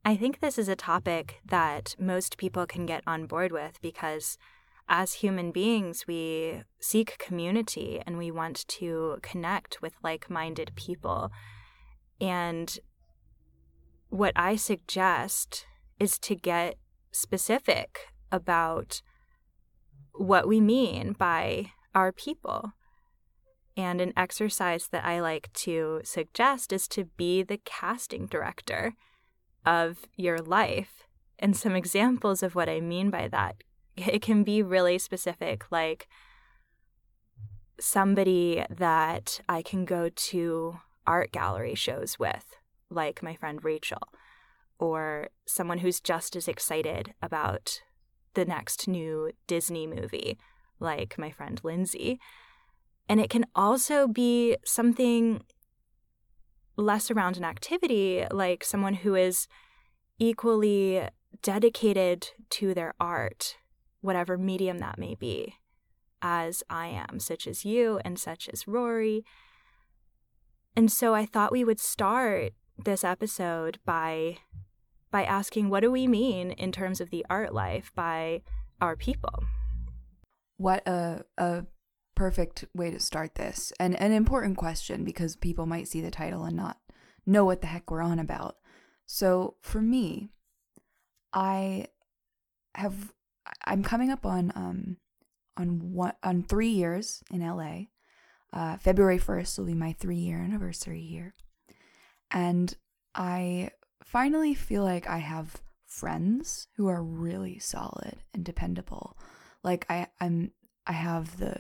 I 0.06 0.16
think 0.16 0.40
this 0.40 0.58
is 0.58 0.70
a 0.70 0.76
topic 0.76 1.42
that 1.46 1.96
most 2.00 2.38
people 2.38 2.66
can 2.66 2.86
get 2.86 3.04
on 3.08 3.26
board 3.26 3.52
with 3.52 3.82
because 3.82 4.38
as 4.88 5.14
human 5.14 5.52
beings, 5.52 6.06
we 6.08 6.64
seek 6.80 7.18
community 7.18 8.02
and 8.06 8.18
we 8.18 8.30
want 8.30 8.68
to 8.68 9.18
connect 9.22 9.82
with 9.82 9.94
like 10.04 10.30
minded 10.30 10.72
people. 10.76 11.32
And 12.20 12.78
what 14.12 14.34
I 14.36 14.56
suggest 14.58 15.66
is 16.00 16.20
to 16.20 16.36
get 16.36 16.76
specific 17.12 18.08
about 18.32 19.02
what 20.14 20.48
we 20.48 20.62
mean 20.62 21.14
by 21.14 21.72
our 21.96 22.12
people. 22.12 22.74
And 23.76 24.02
an 24.02 24.14
exercise 24.16 24.90
that 24.90 25.06
I 25.06 25.22
like 25.22 25.52
to 25.54 26.02
suggest 26.04 26.74
is 26.74 26.88
to 26.90 27.06
be 27.06 27.42
the 27.42 27.60
casting 27.64 28.28
director 28.28 28.94
of 29.66 30.00
your 30.18 30.40
life. 30.40 31.04
And 31.40 31.56
some 31.56 31.76
examples 31.76 32.44
of 32.44 32.54
what 32.54 32.70
I 32.70 32.82
mean 32.82 33.10
by 33.10 33.28
that 33.30 33.56
it 33.96 34.22
can 34.22 34.44
be 34.44 34.62
really 34.62 34.98
specific, 34.98 35.66
like 35.72 36.08
somebody 37.80 38.64
that 38.70 39.42
I 39.50 39.62
can 39.62 39.86
go 39.86 40.10
to 40.10 40.80
art 41.08 41.32
gallery 41.32 41.76
shows 41.76 42.20
with, 42.20 42.46
like 42.92 43.24
my 43.24 43.36
friend 43.36 43.64
Rachel, 43.64 44.02
or 44.80 45.30
someone 45.46 45.80
who's 45.80 46.00
just 46.00 46.36
as 46.36 46.48
excited 46.48 47.14
about 47.22 47.82
the 48.34 48.46
next 48.46 48.88
new 48.88 49.32
Disney 49.48 49.88
movie, 49.88 50.38
like 50.80 51.18
my 51.18 51.32
friend 51.32 51.60
Lindsay. 51.64 52.20
And 53.10 53.20
it 53.20 53.30
can 53.30 53.46
also 53.56 54.08
be 54.08 54.58
something 54.66 55.44
less 56.78 57.12
around 57.12 57.38
an 57.38 57.44
activity, 57.44 58.26
like 58.32 58.64
someone 58.64 58.96
who 58.96 59.16
is 59.16 59.48
equally 60.20 61.08
dedicated 61.42 62.30
to 62.50 62.74
their 62.74 62.94
art, 63.00 63.58
whatever 64.02 64.38
medium 64.38 64.80
that 64.80 64.98
may 64.98 65.16
be, 65.16 65.56
as 66.22 66.64
I 66.70 66.88
am, 66.88 67.20
such 67.20 67.48
as 67.48 67.66
you 67.66 68.00
and 68.06 68.20
such 68.20 68.50
as 68.50 68.68
Rorie. 68.68 69.24
And 70.76 70.92
so 70.92 71.14
I 71.14 71.26
thought 71.26 71.52
we 71.52 71.64
would 71.64 71.80
start 71.80 72.54
this 72.84 73.04
episode 73.04 73.80
by 73.86 74.38
by 75.12 75.24
asking 75.24 75.70
what 75.70 75.82
do 75.82 75.92
we 75.92 76.08
mean 76.08 76.52
in 76.52 76.72
terms 76.72 77.02
of 77.02 77.10
the 77.10 77.26
art 77.30 77.54
life 77.54 77.92
by 77.96 78.42
our 78.80 78.96
people. 78.96 79.44
What 80.58 80.88
a 80.88 81.26
a 81.38 81.66
perfect 82.16 82.66
way 82.74 82.92
to 82.92 83.00
start 83.00 83.36
this. 83.36 83.74
And 83.80 84.00
an 84.00 84.12
important 84.12 84.58
question 84.58 85.04
because 85.04 85.36
people 85.36 85.66
might 85.66 85.88
see 85.88 86.02
the 86.02 86.12
title 86.12 86.44
and 86.44 86.56
not 86.56 86.78
know 87.26 87.46
what 87.46 87.62
the 87.62 87.68
heck 87.68 87.90
we're 87.90 88.02
on 88.02 88.20
about. 88.20 88.58
So 89.06 89.56
for 89.62 89.82
me, 89.82 90.30
I 91.34 91.88
have 92.76 93.14
I'm 93.66 93.84
coming 93.84 94.10
up 94.12 94.26
on 94.26 94.52
um 94.56 94.98
on 95.58 95.94
one 95.94 96.14
on 96.24 96.44
3 96.44 96.68
years 96.68 97.24
in 97.32 97.42
LA. 97.42 97.86
Uh 98.54 98.78
February 98.78 99.20
1st 99.20 99.58
will 99.58 99.66
be 99.66 99.74
my 99.74 99.94
3 99.94 100.16
year 100.16 100.38
anniversary 100.38 101.02
here. 101.02 101.34
And 102.32 102.74
I 103.14 103.72
finally 104.04 104.54
feel 104.54 104.84
like 104.84 105.08
I 105.08 105.18
have 105.18 105.62
friends 105.86 106.68
who 106.76 106.88
are 106.88 107.04
really 107.04 107.60
solid 107.60 108.18
and 108.34 108.46
dependable. 108.46 109.18
Like 109.64 109.86
I 109.90 110.08
I'm 110.20 110.52
I 110.88 110.94
have 110.94 111.38
the 111.38 111.58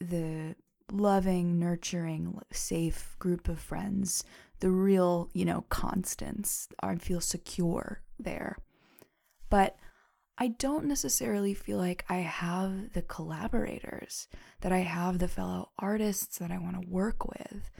the 0.00 0.56
loving, 0.90 1.58
nurturing, 1.58 2.38
safe 2.52 3.16
group 3.18 3.48
of 3.48 3.58
friends, 3.58 4.24
the 4.60 4.70
real, 4.70 5.30
you 5.32 5.44
know, 5.44 5.64
constants. 5.68 6.68
I 6.80 6.96
feel 6.96 7.20
secure 7.20 8.02
there. 8.18 8.58
But 9.48 9.76
I 10.38 10.48
don't 10.48 10.86
necessarily 10.86 11.54
feel 11.54 11.78
like 11.78 12.04
I 12.08 12.18
have 12.18 12.92
the 12.94 13.02
collaborators, 13.02 14.28
that 14.60 14.72
I 14.72 14.78
have 14.78 15.18
the 15.18 15.28
fellow 15.28 15.70
artists 15.78 16.38
that 16.38 16.50
I 16.50 16.58
want 16.58 16.80
to 16.80 16.88
work 16.88 17.28
with. 17.28 17.70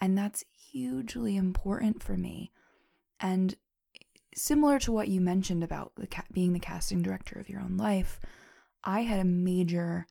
And 0.00 0.16
that's 0.16 0.44
hugely 0.72 1.36
important 1.36 2.02
for 2.02 2.16
me. 2.16 2.50
And 3.20 3.54
similar 4.34 4.78
to 4.80 4.92
what 4.92 5.08
you 5.08 5.20
mentioned 5.20 5.62
about 5.62 5.92
the 5.96 6.06
ca- 6.06 6.24
being 6.32 6.52
the 6.52 6.58
casting 6.58 7.02
director 7.02 7.38
of 7.38 7.48
your 7.48 7.60
own 7.60 7.76
life, 7.76 8.18
I 8.82 9.02
had 9.02 9.20
a 9.20 9.24
major 9.24 10.06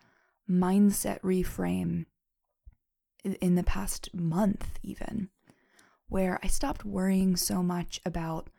mindset 0.49 1.19
reframe 1.21 2.05
in 3.23 3.55
the 3.55 3.63
past 3.63 4.13
month, 4.13 4.79
even, 4.83 5.29
where 6.07 6.39
I 6.43 6.47
stopped 6.47 6.85
worrying 6.85 7.35
so 7.35 7.61
much 7.61 7.99
about 8.05 8.49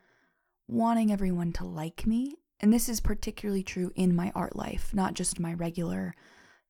wanting 0.68 1.12
everyone 1.12 1.52
to 1.54 1.64
like 1.64 2.06
me. 2.06 2.36
And 2.60 2.72
this 2.72 2.88
is 2.88 3.00
particularly 3.00 3.62
true 3.62 3.92
in 3.94 4.14
my 4.14 4.30
art 4.34 4.54
life, 4.54 4.94
not 4.94 5.14
just 5.14 5.40
my 5.40 5.52
regular 5.54 6.14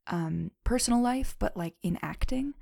um, 0.06 0.50
personal 0.64 1.02
life, 1.02 1.36
but 1.38 1.56
like 1.56 1.74
in 1.82 1.98
acting. 2.02 2.54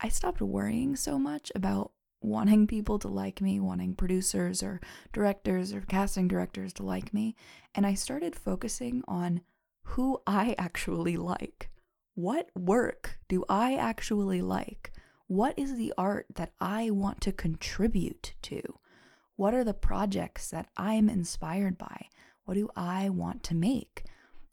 I 0.00 0.08
stopped 0.08 0.40
worrying 0.40 0.96
so 0.96 1.18
much 1.18 1.52
about 1.54 1.92
wanting 2.24 2.66
people 2.66 2.98
to 3.00 3.08
like 3.08 3.40
me, 3.40 3.60
wanting 3.60 3.94
producers 3.94 4.62
or 4.62 4.80
directors 5.12 5.72
or 5.72 5.80
casting 5.82 6.28
directors 6.28 6.72
to 6.74 6.82
like 6.82 7.12
me. 7.12 7.34
And 7.74 7.86
I 7.86 7.94
started 7.94 8.36
focusing 8.36 9.02
on 9.06 9.40
who 9.82 10.20
I 10.26 10.54
actually 10.58 11.16
like. 11.16 11.70
What 12.14 12.50
work 12.54 13.18
do 13.28 13.44
I 13.48 13.74
actually 13.74 14.42
like? 14.42 14.92
What 15.26 15.58
is 15.58 15.76
the 15.76 15.94
art 15.96 16.26
that 16.34 16.52
I 16.60 16.90
want 16.90 17.20
to 17.22 17.32
contribute 17.32 18.34
to? 18.42 18.60
What 19.36 19.54
are 19.54 19.64
the 19.64 19.74
projects 19.74 20.50
that 20.50 20.68
I'm 20.76 21.08
inspired 21.08 21.78
by? 21.78 22.08
What 22.44 22.54
do 22.54 22.68
I 22.76 23.08
want 23.08 23.42
to 23.44 23.54
make? 23.54 24.04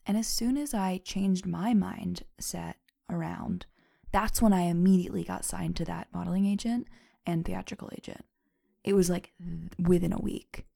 And 0.06 0.16
as 0.16 0.26
soon 0.26 0.56
as 0.56 0.72
I 0.72 0.98
changed 1.04 1.44
my 1.44 1.74
mindset 1.74 2.74
around, 3.10 3.66
that's 4.10 4.40
when 4.40 4.52
I 4.52 4.62
immediately 4.62 5.22
got 5.22 5.44
signed 5.44 5.76
to 5.76 5.84
that 5.84 6.08
modeling 6.12 6.46
agent 6.46 6.88
and 7.26 7.44
theatrical 7.44 7.90
agent. 7.96 8.24
It 8.84 8.94
was 8.94 9.10
like 9.10 9.32
within 9.78 10.12
a 10.12 10.20
week. 10.20 10.66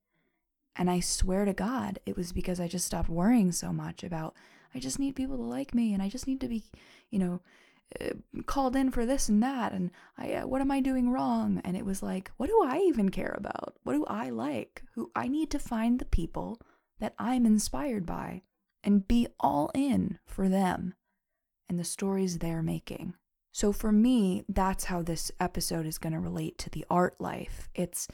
And 0.76 0.90
I 0.90 1.00
swear 1.00 1.44
to 1.44 1.52
God, 1.52 2.00
it 2.04 2.16
was 2.16 2.32
because 2.32 2.58
I 2.58 2.68
just 2.68 2.86
stopped 2.86 3.08
worrying 3.08 3.52
so 3.52 3.72
much 3.72 4.02
about, 4.02 4.34
I 4.74 4.80
just 4.80 4.98
need 4.98 5.14
people 5.14 5.36
to 5.36 5.42
like 5.42 5.74
me 5.74 5.94
and 5.94 6.02
I 6.02 6.08
just 6.08 6.26
need 6.26 6.40
to 6.40 6.48
be, 6.48 6.64
you 7.10 7.18
know, 7.18 7.40
uh, 8.00 8.14
called 8.46 8.74
in 8.74 8.90
for 8.90 9.06
this 9.06 9.28
and 9.28 9.42
that. 9.42 9.72
And 9.72 9.90
I, 10.18 10.32
uh, 10.32 10.46
what 10.46 10.60
am 10.60 10.72
I 10.72 10.80
doing 10.80 11.10
wrong? 11.10 11.60
And 11.64 11.76
it 11.76 11.84
was 11.84 12.02
like, 12.02 12.32
what 12.36 12.48
do 12.48 12.60
I 12.64 12.78
even 12.78 13.10
care 13.10 13.34
about? 13.38 13.76
What 13.84 13.92
do 13.92 14.04
I 14.06 14.30
like? 14.30 14.82
Who 14.94 15.12
I 15.14 15.28
need 15.28 15.50
to 15.52 15.58
find 15.58 15.98
the 15.98 16.04
people 16.04 16.60
that 16.98 17.14
I'm 17.18 17.46
inspired 17.46 18.04
by 18.04 18.42
and 18.82 19.06
be 19.06 19.28
all 19.38 19.70
in 19.74 20.18
for 20.26 20.48
them 20.48 20.94
and 21.68 21.78
the 21.78 21.84
stories 21.84 22.38
they're 22.38 22.62
making. 22.62 23.14
So 23.54 23.70
for 23.70 23.92
me, 23.92 24.44
that's 24.49 24.84
how 24.84 25.00
this 25.00 25.30
episode 25.38 25.86
is 25.86 25.97
going 25.97 26.12
to 26.12 26.19
relate 26.19 26.58
to 26.58 26.71
the 26.71 26.84
art 26.90 27.14
life. 27.21 27.69
It's 27.73 28.08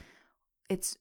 it's 0.68 0.98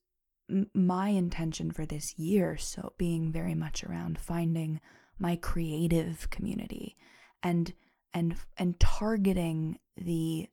my 0.74 1.10
intention 1.10 1.72
for 1.72 1.86
this 1.86 2.18
year 2.18 2.58
so 2.58 2.94
being 2.98 3.32
very 3.32 3.54
much 3.54 3.84
around 3.84 4.18
finding 4.18 4.80
my 5.20 5.36
creative 5.36 6.30
community 6.30 6.96
and 7.44 7.74
and 8.14 8.36
and 8.58 8.80
targeting 8.80 9.78
the 9.96 10.48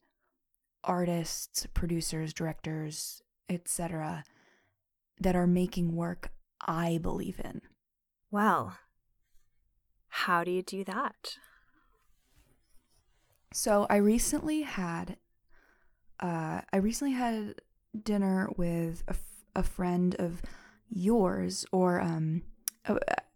artists, 0.84 1.66
producers, 1.72 2.34
directors, 2.34 3.22
etc 3.48 4.24
that 5.20 5.36
are 5.36 5.46
making 5.46 5.94
work 5.94 6.30
I 6.60 6.98
believe 6.98 7.40
in. 7.44 7.60
Well, 8.30 8.78
how 10.08 10.42
do 10.42 10.50
you 10.50 10.62
do 10.62 10.84
that? 10.84 11.36
So 13.52 13.86
I 13.88 13.96
recently 13.96 14.62
had, 14.62 15.16
uh, 16.20 16.60
I 16.72 16.76
recently 16.76 17.14
had 17.14 17.60
dinner 18.02 18.48
with 18.56 19.02
a, 19.08 19.12
f- 19.12 19.44
a 19.54 19.62
friend 19.62 20.14
of 20.18 20.42
yours, 20.90 21.64
or 21.72 22.00
um, 22.00 22.42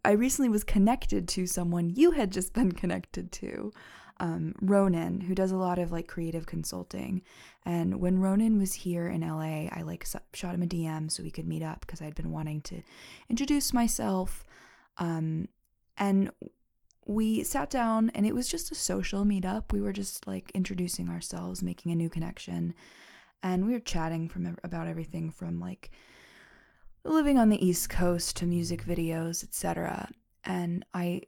I 0.03 0.11
recently 0.11 0.49
was 0.49 0.63
connected 0.63 1.27
to 1.29 1.45
someone 1.45 1.89
you 1.89 2.11
had 2.11 2.31
just 2.31 2.53
been 2.53 2.71
connected 2.71 3.31
to, 3.33 3.71
um, 4.19 4.53
Ronan, 4.61 5.21
who 5.21 5.33
does 5.33 5.51
a 5.51 5.57
lot 5.57 5.79
of 5.79 5.91
like 5.91 6.07
creative 6.07 6.45
consulting. 6.45 7.23
And 7.65 7.99
when 7.99 8.19
Ronan 8.19 8.59
was 8.59 8.73
here 8.73 9.07
in 9.07 9.21
LA, 9.21 9.67
I 9.71 9.81
like 9.83 10.05
shot 10.33 10.53
him 10.53 10.63
a 10.63 10.67
DM 10.67 11.11
so 11.11 11.23
we 11.23 11.31
could 11.31 11.47
meet 11.47 11.63
up 11.63 11.81
because 11.81 12.01
I'd 12.01 12.15
been 12.15 12.31
wanting 12.31 12.61
to 12.61 12.81
introduce 13.29 13.73
myself. 13.73 14.45
Um, 14.97 15.47
and 15.97 16.31
we 17.11 17.43
sat 17.43 17.69
down 17.69 18.11
and 18.15 18.25
it 18.25 18.35
was 18.35 18.47
just 18.47 18.71
a 18.71 18.75
social 18.75 19.25
meetup. 19.25 19.71
We 19.71 19.81
were 19.81 19.93
just 19.93 20.27
like 20.27 20.51
introducing 20.53 21.09
ourselves, 21.09 21.63
making 21.63 21.91
a 21.91 21.95
new 21.95 22.09
connection, 22.09 22.73
and 23.43 23.65
we 23.65 23.73
were 23.73 23.79
chatting 23.79 24.29
from 24.29 24.57
about 24.63 24.87
everything 24.87 25.31
from 25.31 25.59
like 25.59 25.91
living 27.03 27.37
on 27.37 27.49
the 27.49 27.63
East 27.65 27.89
Coast 27.89 28.37
to 28.37 28.45
music 28.45 28.85
videos, 28.85 29.43
etc. 29.43 30.09
And 30.43 30.85
I 30.93 31.23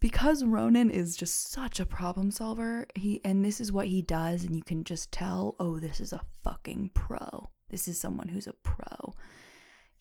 because 0.00 0.44
Ronan 0.44 0.90
is 0.90 1.16
just 1.16 1.50
such 1.50 1.80
a 1.80 1.86
problem 1.86 2.30
solver, 2.30 2.86
he 2.94 3.20
and 3.24 3.44
this 3.44 3.60
is 3.60 3.72
what 3.72 3.86
he 3.86 4.02
does 4.02 4.44
and 4.44 4.54
you 4.54 4.62
can 4.62 4.84
just 4.84 5.10
tell, 5.10 5.56
oh, 5.58 5.78
this 5.78 6.00
is 6.00 6.12
a 6.12 6.20
fucking 6.44 6.90
pro. 6.94 7.50
This 7.70 7.88
is 7.88 7.98
someone 7.98 8.28
who's 8.28 8.46
a 8.46 8.52
pro 8.62 9.14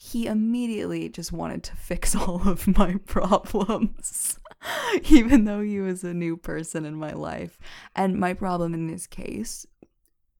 he 0.03 0.25
immediately 0.25 1.09
just 1.09 1.31
wanted 1.31 1.61
to 1.61 1.75
fix 1.75 2.15
all 2.15 2.49
of 2.49 2.65
my 2.75 2.95
problems, 3.05 4.39
even 5.10 5.45
though 5.45 5.62
he 5.62 5.80
was 5.80 6.04
a 6.04 6.13
new 6.13 6.38
person 6.38 6.86
in 6.86 6.95
my 6.95 7.13
life. 7.13 7.58
And 7.95 8.19
my 8.19 8.34
problem 8.34 8.74
in 8.74 8.88
this 8.88 9.08
case, 9.08 9.65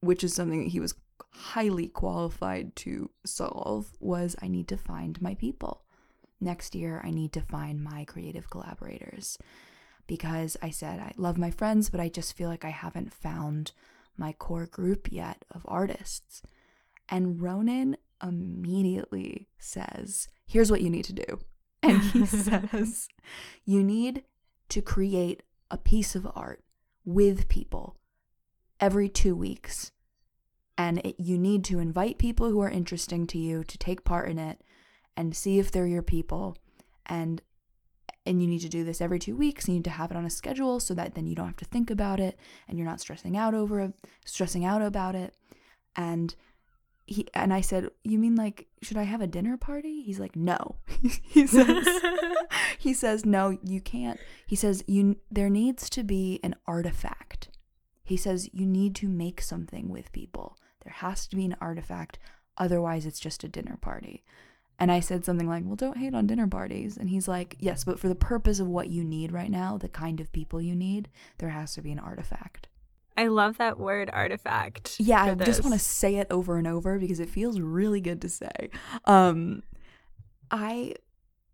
which 0.00 0.24
is 0.24 0.34
something 0.34 0.64
that 0.64 0.70
he 0.70 0.80
was 0.80 0.94
highly 1.30 1.88
qualified 1.88 2.76
to 2.76 3.10
solve, 3.24 3.92
was 4.00 4.36
I 4.42 4.48
need 4.48 4.68
to 4.68 4.76
find 4.76 5.20
my 5.20 5.34
people. 5.34 5.82
Next 6.40 6.74
year, 6.74 7.00
I 7.04 7.10
need 7.10 7.32
to 7.34 7.40
find 7.40 7.82
my 7.82 8.04
creative 8.04 8.50
collaborators 8.50 9.38
because 10.06 10.56
I 10.60 10.70
said 10.70 10.98
I 10.98 11.12
love 11.16 11.38
my 11.38 11.50
friends, 11.50 11.88
but 11.88 12.00
I 12.00 12.08
just 12.08 12.36
feel 12.36 12.48
like 12.48 12.64
I 12.64 12.70
haven't 12.70 13.14
found 13.14 13.72
my 14.16 14.32
core 14.32 14.66
group 14.66 15.10
yet 15.10 15.44
of 15.50 15.64
artists. 15.66 16.42
And 17.08 17.40
Ronan 17.40 17.96
immediately 18.22 19.48
says, 19.58 20.28
Here's 20.46 20.70
what 20.70 20.82
you 20.82 20.90
need 20.90 21.04
to 21.06 21.12
do. 21.12 21.40
And 21.88 22.00
he 22.00 22.24
says, 22.26 23.08
You 23.64 23.82
need 23.82 24.22
to 24.68 24.80
create 24.80 25.42
a 25.70 25.76
piece 25.76 26.14
of 26.14 26.28
art 26.34 26.62
with 27.04 27.48
people 27.48 27.96
every 28.78 29.08
two 29.08 29.34
weeks. 29.34 29.90
And 30.78 30.98
it, 30.98 31.16
you 31.18 31.36
need 31.36 31.64
to 31.64 31.80
invite 31.80 32.18
people 32.18 32.50
who 32.50 32.60
are 32.60 32.70
interesting 32.70 33.26
to 33.28 33.38
you 33.38 33.64
to 33.64 33.78
take 33.78 34.04
part 34.04 34.28
in 34.28 34.38
it 34.38 34.62
and 35.16 35.36
see 35.36 35.58
if 35.58 35.70
they're 35.70 35.86
your 35.86 36.02
people. 36.02 36.56
And 37.06 37.42
and 38.24 38.40
you 38.40 38.46
need 38.46 38.60
to 38.60 38.68
do 38.68 38.84
this 38.84 39.00
every 39.00 39.18
two 39.18 39.34
weeks. 39.34 39.66
You 39.66 39.74
need 39.74 39.84
to 39.84 39.90
have 39.90 40.12
it 40.12 40.16
on 40.16 40.24
a 40.24 40.30
schedule 40.30 40.78
so 40.78 40.94
that 40.94 41.14
then 41.14 41.26
you 41.26 41.34
don't 41.34 41.46
have 41.46 41.56
to 41.56 41.64
think 41.64 41.90
about 41.90 42.20
it 42.20 42.38
and 42.68 42.78
you're 42.78 42.86
not 42.86 43.00
stressing 43.00 43.36
out 43.36 43.52
over 43.52 43.80
it, 43.80 43.94
stressing 44.24 44.64
out 44.64 44.80
about 44.80 45.16
it. 45.16 45.34
And 45.96 46.34
he 47.06 47.26
and 47.34 47.52
I 47.52 47.60
said, 47.60 47.88
"You 48.04 48.18
mean 48.18 48.36
like 48.36 48.68
should 48.80 48.96
I 48.96 49.02
have 49.04 49.20
a 49.20 49.26
dinner 49.26 49.56
party?" 49.56 50.02
He's 50.02 50.20
like, 50.20 50.36
"No." 50.36 50.76
he 51.22 51.46
says 51.46 51.86
he 52.78 52.94
says, 52.94 53.24
"No, 53.24 53.58
you 53.64 53.80
can't." 53.80 54.20
He 54.46 54.56
says, 54.56 54.84
"You 54.86 55.16
there 55.30 55.50
needs 55.50 55.90
to 55.90 56.02
be 56.02 56.40
an 56.42 56.54
artifact." 56.66 57.48
He 58.04 58.16
says, 58.16 58.48
"You 58.52 58.66
need 58.66 58.94
to 58.96 59.08
make 59.08 59.40
something 59.40 59.88
with 59.88 60.12
people. 60.12 60.56
There 60.84 60.92
has 60.92 61.26
to 61.28 61.36
be 61.36 61.44
an 61.44 61.56
artifact, 61.60 62.18
otherwise 62.56 63.06
it's 63.06 63.20
just 63.20 63.44
a 63.44 63.48
dinner 63.48 63.78
party." 63.80 64.24
And 64.78 64.90
I 64.90 65.00
said 65.00 65.24
something 65.24 65.48
like, 65.48 65.64
"Well, 65.64 65.76
don't 65.76 65.98
hate 65.98 66.14
on 66.14 66.26
dinner 66.26 66.48
parties." 66.48 66.96
And 66.96 67.10
he's 67.10 67.28
like, 67.28 67.56
"Yes, 67.58 67.84
but 67.84 67.98
for 67.98 68.08
the 68.08 68.14
purpose 68.14 68.60
of 68.60 68.68
what 68.68 68.90
you 68.90 69.04
need 69.04 69.32
right 69.32 69.50
now, 69.50 69.76
the 69.76 69.88
kind 69.88 70.20
of 70.20 70.32
people 70.32 70.60
you 70.60 70.74
need, 70.74 71.08
there 71.38 71.50
has 71.50 71.74
to 71.74 71.82
be 71.82 71.92
an 71.92 71.98
artifact." 71.98 72.68
I 73.16 73.26
love 73.28 73.58
that 73.58 73.78
word 73.78 74.10
artifact. 74.12 74.96
Yeah, 74.98 75.22
I 75.22 75.34
this. 75.34 75.46
just 75.46 75.62
want 75.62 75.74
to 75.74 75.78
say 75.78 76.16
it 76.16 76.26
over 76.30 76.56
and 76.56 76.66
over 76.66 76.98
because 76.98 77.20
it 77.20 77.28
feels 77.28 77.60
really 77.60 78.00
good 78.00 78.20
to 78.22 78.28
say. 78.28 78.70
Um 79.04 79.62
I 80.50 80.94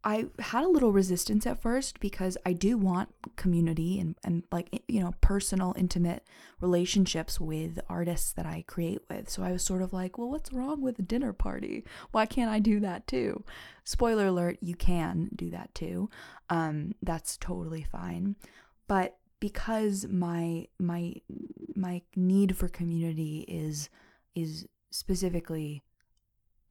I 0.04 0.26
had 0.38 0.64
a 0.64 0.68
little 0.68 0.92
resistance 0.92 1.46
at 1.46 1.60
first 1.60 1.98
because 1.98 2.38
I 2.46 2.52
do 2.52 2.78
want 2.78 3.10
community 3.36 3.98
and, 3.98 4.14
and 4.22 4.44
like, 4.52 4.82
you 4.86 5.00
know, 5.00 5.12
personal, 5.20 5.74
intimate 5.76 6.24
relationships 6.60 7.40
with 7.40 7.80
artists 7.88 8.32
that 8.32 8.46
I 8.46 8.64
create 8.66 9.00
with. 9.10 9.28
So 9.28 9.42
I 9.42 9.52
was 9.52 9.64
sort 9.64 9.82
of 9.82 9.92
like, 9.92 10.16
well, 10.16 10.30
what's 10.30 10.52
wrong 10.52 10.80
with 10.80 10.98
a 10.98 11.02
dinner 11.02 11.32
party? 11.32 11.84
Why 12.12 12.26
can't 12.26 12.50
I 12.50 12.60
do 12.60 12.78
that 12.80 13.06
too? 13.06 13.44
Spoiler 13.84 14.26
alert, 14.28 14.58
you 14.60 14.76
can 14.76 15.30
do 15.34 15.50
that 15.50 15.74
too. 15.74 16.08
Um, 16.48 16.94
that's 17.02 17.36
totally 17.36 17.82
fine. 17.82 18.36
But 18.86 19.17
because 19.40 20.06
my 20.06 20.66
my 20.78 21.14
my 21.74 22.02
need 22.16 22.56
for 22.56 22.68
community 22.68 23.44
is 23.48 23.88
is 24.34 24.66
specifically 24.90 25.82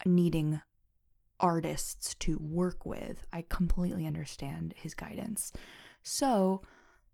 needing 0.06 0.62
artists 1.40 2.16
to 2.16 2.38
work 2.40 2.86
with, 2.86 3.26
I 3.32 3.46
completely 3.48 4.06
understand 4.06 4.74
his 4.76 4.94
guidance. 4.94 5.52
So, 6.02 6.62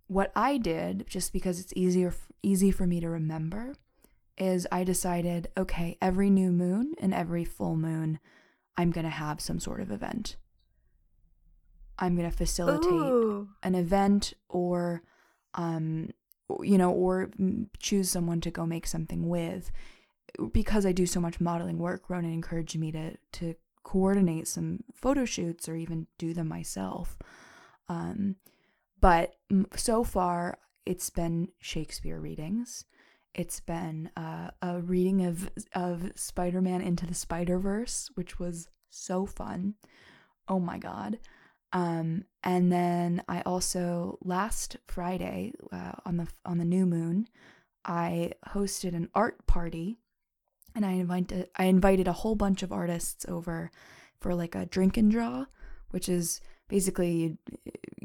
what 0.07 0.31
I 0.35 0.57
did, 0.57 1.05
just 1.07 1.33
because 1.33 1.59
it's 1.59 1.73
easier 1.75 2.13
easy 2.41 2.71
for 2.71 2.85
me 2.85 2.99
to 2.99 3.09
remember, 3.09 3.75
is 4.37 4.67
I 4.71 4.83
decided, 4.83 5.49
okay, 5.57 5.97
every 6.01 6.29
new 6.29 6.51
moon 6.51 6.93
and 6.99 7.13
every 7.13 7.45
full 7.45 7.75
moon, 7.75 8.19
I'm 8.77 8.91
going 8.91 9.05
to 9.05 9.09
have 9.09 9.39
some 9.39 9.59
sort 9.59 9.81
of 9.81 9.91
event. 9.91 10.37
I'm 11.99 12.15
going 12.15 12.29
to 12.29 12.35
facilitate 12.35 12.91
Ooh. 12.91 13.49
an 13.61 13.75
event 13.75 14.33
or 14.49 15.03
um 15.55 16.09
you 16.61 16.77
know, 16.77 16.91
or 16.91 17.29
choose 17.79 18.09
someone 18.09 18.41
to 18.41 18.51
go 18.51 18.65
make 18.65 18.87
something 18.87 19.27
with. 19.27 19.71
Because 20.51 20.85
I 20.85 20.91
do 20.91 21.05
so 21.05 21.19
much 21.19 21.39
modeling 21.39 21.77
work, 21.77 22.09
Ronan 22.09 22.33
encouraged 22.33 22.77
me 22.77 22.91
to 22.91 23.17
to 23.33 23.55
coordinate 23.83 24.47
some 24.47 24.79
photo 24.93 25.25
shoots 25.25 25.67
or 25.67 25.75
even 25.75 26.07
do 26.17 26.33
them 26.33 26.47
myself. 26.47 27.17
Um, 27.89 28.37
but 28.99 29.35
so 29.75 30.03
far, 30.03 30.57
it's 30.85 31.09
been 31.09 31.49
Shakespeare 31.59 32.19
readings. 32.19 32.85
It's 33.35 33.59
been 33.59 34.09
uh, 34.15 34.51
a 34.61 34.79
reading 34.79 35.25
of 35.25 35.49
of 35.73 36.11
Spider 36.15 36.61
Man 36.61 36.81
into 36.81 37.05
the 37.05 37.13
Spider 37.13 37.59
Verse, 37.59 38.09
which 38.15 38.39
was 38.39 38.69
so 38.89 39.25
fun. 39.25 39.75
Oh 40.47 40.59
my 40.59 40.77
god! 40.77 41.19
Um, 41.73 42.25
and 42.43 42.71
then 42.71 43.23
I 43.27 43.41
also 43.41 44.19
last 44.23 44.77
Friday 44.87 45.53
uh, 45.71 45.93
on 46.05 46.17
the 46.17 46.27
on 46.45 46.59
the 46.59 46.65
new 46.65 46.85
moon, 46.85 47.27
I 47.83 48.33
hosted 48.49 48.95
an 48.95 49.09
art 49.13 49.45
party 49.47 49.97
and 50.75 50.85
I 50.85 50.91
invited 50.91 51.49
I 51.55 51.65
invited 51.65 52.07
a 52.07 52.13
whole 52.13 52.35
bunch 52.35 52.63
of 52.63 52.71
artists 52.71 53.25
over 53.27 53.71
for 54.19 54.35
like 54.35 54.55
a 54.55 54.67
drink 54.67 54.97
and 54.97 55.11
draw, 55.11 55.45
which 55.89 56.07
is 56.07 56.41
basically 56.69 57.37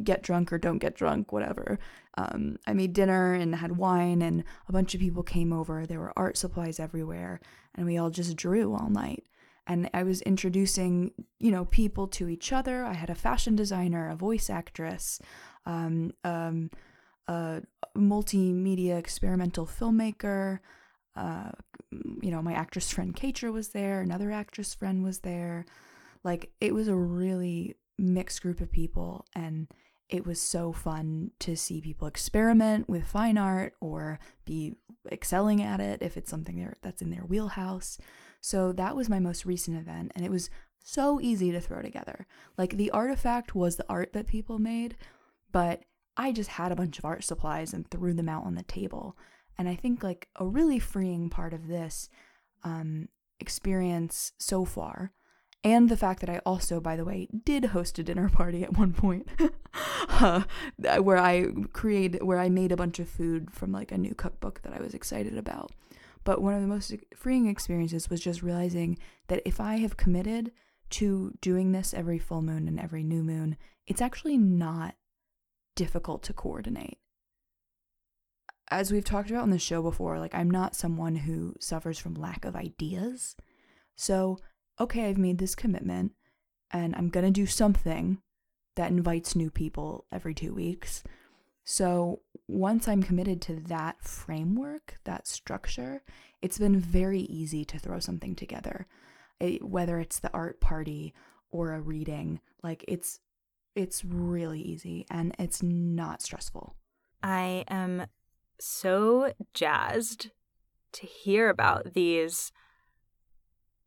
get 0.02 0.22
drunk 0.22 0.52
or 0.52 0.58
don't 0.58 0.78
get 0.78 0.94
drunk, 0.94 1.32
whatever. 1.32 1.78
Um, 2.16 2.58
I 2.66 2.72
made 2.72 2.92
dinner 2.92 3.34
and 3.34 3.54
had 3.54 3.76
wine, 3.76 4.22
and 4.22 4.44
a 4.68 4.72
bunch 4.72 4.94
of 4.94 5.00
people 5.00 5.22
came 5.22 5.52
over. 5.52 5.86
There 5.86 6.00
were 6.00 6.12
art 6.16 6.36
supplies 6.36 6.80
everywhere, 6.80 7.40
and 7.74 7.86
we 7.86 7.96
all 7.98 8.10
just 8.10 8.36
drew 8.36 8.74
all 8.74 8.90
night. 8.90 9.24
And 9.68 9.90
I 9.92 10.02
was 10.02 10.22
introducing, 10.22 11.12
you 11.38 11.50
know, 11.50 11.66
people 11.66 12.08
to 12.08 12.28
each 12.28 12.52
other. 12.52 12.84
I 12.84 12.94
had 12.94 13.10
a 13.10 13.14
fashion 13.14 13.54
designer, 13.54 14.08
a 14.08 14.16
voice 14.16 14.48
actress, 14.48 15.20
um, 15.66 16.12
um, 16.24 16.70
a 17.28 17.60
multimedia 17.94 18.98
experimental 18.98 19.66
filmmaker, 19.66 20.60
uh, 21.14 21.50
you 22.22 22.30
know, 22.30 22.40
my 22.40 22.54
actress 22.54 22.90
friend 22.90 23.14
Katra 23.14 23.52
was 23.52 23.68
there, 23.68 24.00
another 24.00 24.30
actress 24.30 24.74
friend 24.74 25.04
was 25.04 25.20
there. 25.20 25.66
Like, 26.24 26.50
it 26.60 26.72
was 26.72 26.88
a 26.88 26.96
really 26.96 27.76
mixed 27.98 28.42
group 28.42 28.60
of 28.60 28.72
people, 28.72 29.26
and 29.34 29.68
it 30.08 30.26
was 30.26 30.40
so 30.40 30.72
fun 30.72 31.32
to 31.40 31.56
see 31.56 31.80
people 31.80 32.08
experiment 32.08 32.88
with 32.88 33.06
fine 33.06 33.36
art 33.36 33.74
or 33.80 34.18
be 34.44 34.76
excelling 35.10 35.62
at 35.62 35.80
it 35.80 36.00
if 36.02 36.16
it's 36.16 36.30
something 36.30 36.72
that's 36.82 37.02
in 37.02 37.10
their 37.10 37.24
wheelhouse. 37.24 37.98
So, 38.40 38.72
that 38.72 38.96
was 38.96 39.08
my 39.08 39.18
most 39.18 39.44
recent 39.44 39.76
event, 39.76 40.12
and 40.14 40.24
it 40.24 40.30
was 40.30 40.50
so 40.82 41.20
easy 41.20 41.50
to 41.52 41.60
throw 41.60 41.82
together. 41.82 42.26
Like, 42.56 42.76
the 42.76 42.90
artifact 42.90 43.54
was 43.54 43.76
the 43.76 43.86
art 43.88 44.12
that 44.12 44.26
people 44.26 44.58
made, 44.58 44.96
but 45.52 45.82
I 46.16 46.32
just 46.32 46.50
had 46.50 46.72
a 46.72 46.76
bunch 46.76 46.98
of 46.98 47.04
art 47.04 47.24
supplies 47.24 47.72
and 47.72 47.88
threw 47.90 48.12
them 48.12 48.28
out 48.28 48.44
on 48.44 48.54
the 48.54 48.64
table. 48.64 49.16
And 49.56 49.68
I 49.68 49.74
think 49.74 50.02
like 50.02 50.28
a 50.36 50.46
really 50.46 50.78
freeing 50.78 51.30
part 51.30 51.52
of 51.52 51.68
this 51.68 52.08
um, 52.64 53.08
experience 53.40 54.32
so 54.38 54.64
far, 54.64 55.12
and 55.64 55.88
the 55.88 55.96
fact 55.96 56.20
that 56.20 56.30
I 56.30 56.40
also, 56.46 56.80
by 56.80 56.94
the 56.94 57.04
way, 57.04 57.28
did 57.44 57.66
host 57.66 57.98
a 57.98 58.04
dinner 58.04 58.28
party 58.28 58.62
at 58.62 58.76
one 58.78 58.92
point, 58.92 59.28
uh, 60.08 60.42
where 61.00 61.18
I 61.18 61.46
created, 61.72 62.22
where 62.22 62.38
I 62.38 62.48
made 62.48 62.70
a 62.70 62.76
bunch 62.76 62.98
of 63.00 63.08
food 63.08 63.50
from 63.50 63.72
like 63.72 63.90
a 63.90 63.98
new 63.98 64.14
cookbook 64.14 64.62
that 64.62 64.72
I 64.72 64.80
was 64.80 64.94
excited 64.94 65.36
about. 65.36 65.72
But 66.24 66.42
one 66.42 66.54
of 66.54 66.60
the 66.60 66.66
most 66.66 66.94
freeing 67.14 67.46
experiences 67.46 68.10
was 68.10 68.20
just 68.20 68.42
realizing 68.42 68.98
that 69.28 69.42
if 69.44 69.60
I 69.60 69.76
have 69.76 69.96
committed 69.96 70.52
to 70.90 71.34
doing 71.40 71.72
this 71.72 71.94
every 71.94 72.18
full 72.18 72.42
moon 72.42 72.68
and 72.68 72.80
every 72.80 73.02
new 73.02 73.22
moon, 73.22 73.56
it's 73.86 74.02
actually 74.02 74.38
not 74.38 74.94
difficult 75.74 76.22
to 76.24 76.32
coordinate 76.32 76.98
as 78.70 78.92
we've 78.92 79.04
talked 79.04 79.30
about 79.30 79.42
on 79.42 79.50
the 79.50 79.58
show 79.58 79.82
before, 79.82 80.18
like 80.18 80.34
I'm 80.34 80.50
not 80.50 80.76
someone 80.76 81.16
who 81.16 81.54
suffers 81.60 81.98
from 81.98 82.14
lack 82.14 82.44
of 82.44 82.56
ideas. 82.56 83.36
So, 83.96 84.38
okay, 84.78 85.08
I've 85.08 85.18
made 85.18 85.38
this 85.38 85.54
commitment 85.54 86.12
and 86.70 86.94
I'm 86.94 87.08
going 87.08 87.24
to 87.24 87.32
do 87.32 87.46
something 87.46 88.18
that 88.76 88.90
invites 88.90 89.34
new 89.34 89.50
people 89.50 90.06
every 90.12 90.34
2 90.34 90.54
weeks. 90.54 91.02
So, 91.70 92.22
once 92.46 92.88
I'm 92.88 93.02
committed 93.02 93.42
to 93.42 93.56
that 93.68 94.02
framework, 94.02 94.94
that 95.04 95.26
structure, 95.26 96.02
it's 96.40 96.56
been 96.56 96.80
very 96.80 97.20
easy 97.20 97.62
to 97.66 97.78
throw 97.78 97.98
something 97.98 98.34
together. 98.34 98.86
It, 99.38 99.62
whether 99.62 100.00
it's 100.00 100.18
the 100.18 100.32
art 100.32 100.62
party 100.62 101.12
or 101.50 101.74
a 101.74 101.80
reading, 101.82 102.40
like 102.62 102.86
it's 102.88 103.20
it's 103.74 104.02
really 104.02 104.62
easy 104.62 105.04
and 105.10 105.34
it's 105.38 105.62
not 105.62 106.22
stressful. 106.22 106.74
I 107.22 107.66
am 107.68 108.06
so 108.58 109.34
jazzed 109.52 110.30
to 110.92 111.06
hear 111.06 111.50
about 111.50 111.92
these 111.92 112.50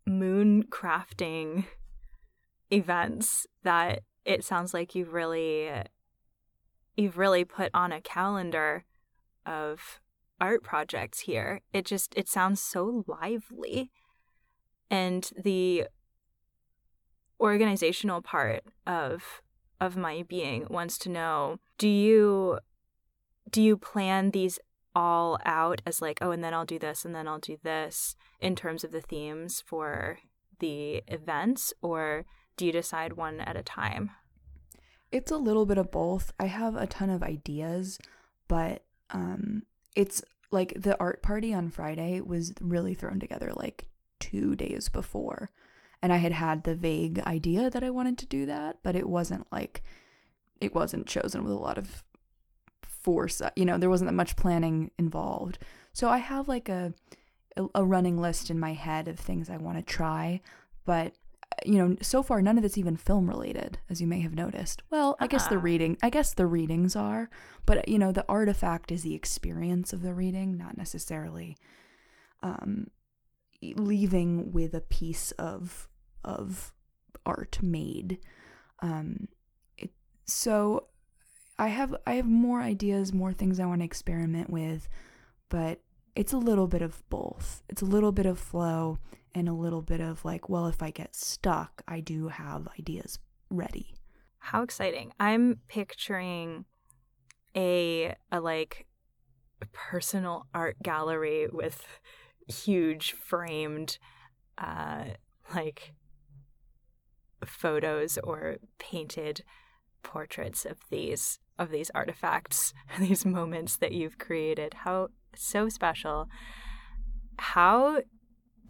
moon 0.06 0.66
crafting 0.70 1.66
events 2.70 3.48
that 3.64 4.04
it 4.24 4.44
sounds 4.44 4.72
like 4.72 4.94
you've 4.94 5.14
really 5.14 5.72
you've 6.96 7.18
really 7.18 7.44
put 7.44 7.72
on 7.74 7.92
a 7.92 8.02
calendar 8.02 8.86
of 9.46 10.00
art 10.40 10.64
projects 10.64 11.22
here. 11.22 11.62
It 11.74 11.86
just 11.86 12.14
it 12.16 12.28
sounds 12.28 12.62
so 12.62 13.04
lively. 13.08 13.92
And 14.90 15.30
the 15.42 15.88
organizational 17.40 18.22
part 18.22 18.64
of 18.86 19.42
of 19.80 19.98
my 19.98 20.24
being 20.28 20.68
wants 20.70 20.98
to 21.00 21.10
know, 21.10 21.60
do 21.78 21.88
you 21.88 22.60
do 23.50 23.62
you 23.62 23.78
plan 23.78 24.32
these 24.32 24.60
all 24.94 25.40
out 25.46 25.82
as 25.86 26.02
like, 26.02 26.20
oh, 26.22 26.32
and 26.32 26.44
then 26.44 26.54
I'll 26.54 26.66
do 26.66 26.80
this 26.80 27.06
and 27.06 27.16
then 27.16 27.28
I'll 27.28 27.40
do 27.40 27.58
this 27.64 28.16
in 28.40 28.56
terms 28.56 28.84
of 28.84 28.92
the 28.92 29.02
themes 29.02 29.64
for 29.66 30.20
the 30.60 31.02
events, 31.08 31.74
or 31.82 32.26
do 32.58 32.66
you 32.66 32.72
decide 32.72 33.14
one 33.14 33.40
at 33.40 33.56
a 33.56 33.64
time? 33.64 34.12
It's 35.12 35.32
a 35.32 35.38
little 35.38 35.66
bit 35.66 35.78
of 35.78 35.92
both. 35.92 36.34
I 36.40 36.46
have 36.46 36.76
a 36.76 36.88
ton 36.88 37.10
of 37.10 37.24
ideas, 37.24 38.00
but 38.48 38.84
um 39.12 39.64
it's 39.96 40.24
like 40.52 40.74
the 40.76 41.00
art 41.00 41.22
party 41.22 41.54
on 41.54 41.70
Friday 41.70 42.22
was 42.22 42.54
really 42.62 42.94
thrown 42.94 43.20
together 43.20 43.52
like 43.56 43.88
2 44.20 44.56
days 44.56 44.90
before. 44.90 45.52
And 46.02 46.12
I 46.12 46.18
had 46.18 46.32
had 46.32 46.64
the 46.64 46.76
vague 46.76 47.20
idea 47.20 47.70
that 47.70 47.84
I 47.84 47.90
wanted 47.90 48.18
to 48.20 48.26
do 48.26 48.46
that, 48.48 48.80
but 48.84 48.96
it 48.96 49.08
wasn't 49.08 49.48
like 49.52 49.84
it 50.60 50.74
wasn't 50.76 51.08
chosen 51.08 51.44
with 51.44 51.54
a 51.54 51.56
lot 51.56 51.78
of 51.78 52.04
force. 52.84 53.42
You 53.56 53.66
know, 53.66 53.78
there 53.78 53.90
wasn't 53.90 54.10
that 54.10 54.16
much 54.16 54.36
planning 54.36 54.92
involved. 54.98 55.60
So 55.94 56.10
I 56.10 56.18
have 56.18 56.48
like 56.48 56.70
a 56.70 56.94
a 57.76 57.84
running 57.84 58.18
list 58.18 58.50
in 58.50 58.60
my 58.60 58.74
head 58.74 59.10
of 59.10 59.20
things 59.20 59.50
I 59.50 59.58
want 59.58 59.78
to 59.78 59.84
try, 59.84 60.40
but 60.86 61.14
you 61.66 61.78
know, 61.78 61.96
so 62.02 62.24
far 62.24 62.42
none 62.42 62.58
of 62.58 62.64
it's 62.64 62.78
even 62.78 62.98
film 62.98 63.28
related, 63.28 63.78
as 63.90 64.02
you 64.02 64.08
may 64.08 64.22
have 64.22 64.34
noticed. 64.34 64.84
Well, 64.90 65.16
I 65.20 65.28
guess 65.28 65.48
the 65.48 65.56
uh-uh. 65.56 65.62
reading, 65.62 65.98
I 66.02 66.10
guess 66.10 66.34
the 66.34 66.48
readings 66.48 66.96
are, 66.96 67.30
but 67.66 67.88
you 67.88 68.00
know, 68.00 68.12
the 68.12 68.26
artifact 68.28 68.92
is 68.92 69.04
the 69.04 69.16
experience 69.16 69.94
of 69.94 70.02
the 70.02 70.14
reading, 70.14 70.58
not 70.58 70.78
necessarily 70.78 71.58
um 72.44 72.88
leaving 73.62 74.52
with 74.52 74.74
a 74.74 74.82
piece 74.82 75.32
of 75.32 75.88
of 76.24 76.74
art 77.26 77.60
made. 77.62 78.18
Um 78.80 79.28
it, 79.78 79.92
so 80.26 80.88
I 81.60 81.68
have 81.68 81.96
I 82.08 82.16
have 82.16 82.28
more 82.28 82.62
ideas, 82.62 83.14
more 83.14 83.34
things 83.34 83.60
I 83.60 83.66
want 83.66 83.82
to 83.82 83.86
experiment 83.86 84.50
with, 84.50 84.90
but 85.50 85.82
it's 86.16 86.34
a 86.34 86.38
little 86.38 86.68
bit 86.68 86.82
of 86.82 87.08
both. 87.10 87.62
It's 87.70 87.82
a 87.82 87.86
little 87.86 88.12
bit 88.12 88.26
of 88.26 88.40
flow 88.40 88.98
and 89.34 89.48
a 89.48 89.54
little 89.54 89.82
bit 89.82 90.02
of 90.02 90.26
like, 90.26 90.50
well, 90.50 90.68
if 90.68 90.82
I 90.82 90.92
get 90.92 91.16
stuck, 91.16 91.82
I 91.88 92.00
do 92.00 92.28
have 92.28 92.68
ideas 92.80 93.20
ready. 93.50 93.96
How 94.40 94.64
exciting. 94.64 95.14
I'm 95.20 95.60
picturing 95.68 96.66
a 97.56 98.16
a 98.32 98.40
like 98.40 98.88
personal 99.74 100.48
art 100.54 100.78
gallery 100.82 101.48
with 101.52 101.86
huge 102.48 103.12
framed 103.12 103.98
uh 104.58 105.04
like 105.54 105.94
photos 107.46 108.18
or 108.24 108.58
painted 108.80 109.44
portraits 110.04 110.66
of 110.66 110.78
these 110.90 111.40
of 111.60 111.70
these 111.70 111.92
artifacts, 111.94 112.74
these 113.00 113.26
moments 113.26 113.78
that 113.78 113.92
you've 113.92 114.18
created. 114.18 114.74
How 114.74 115.10
so 115.36 115.70
special. 115.70 116.28
How 117.38 118.02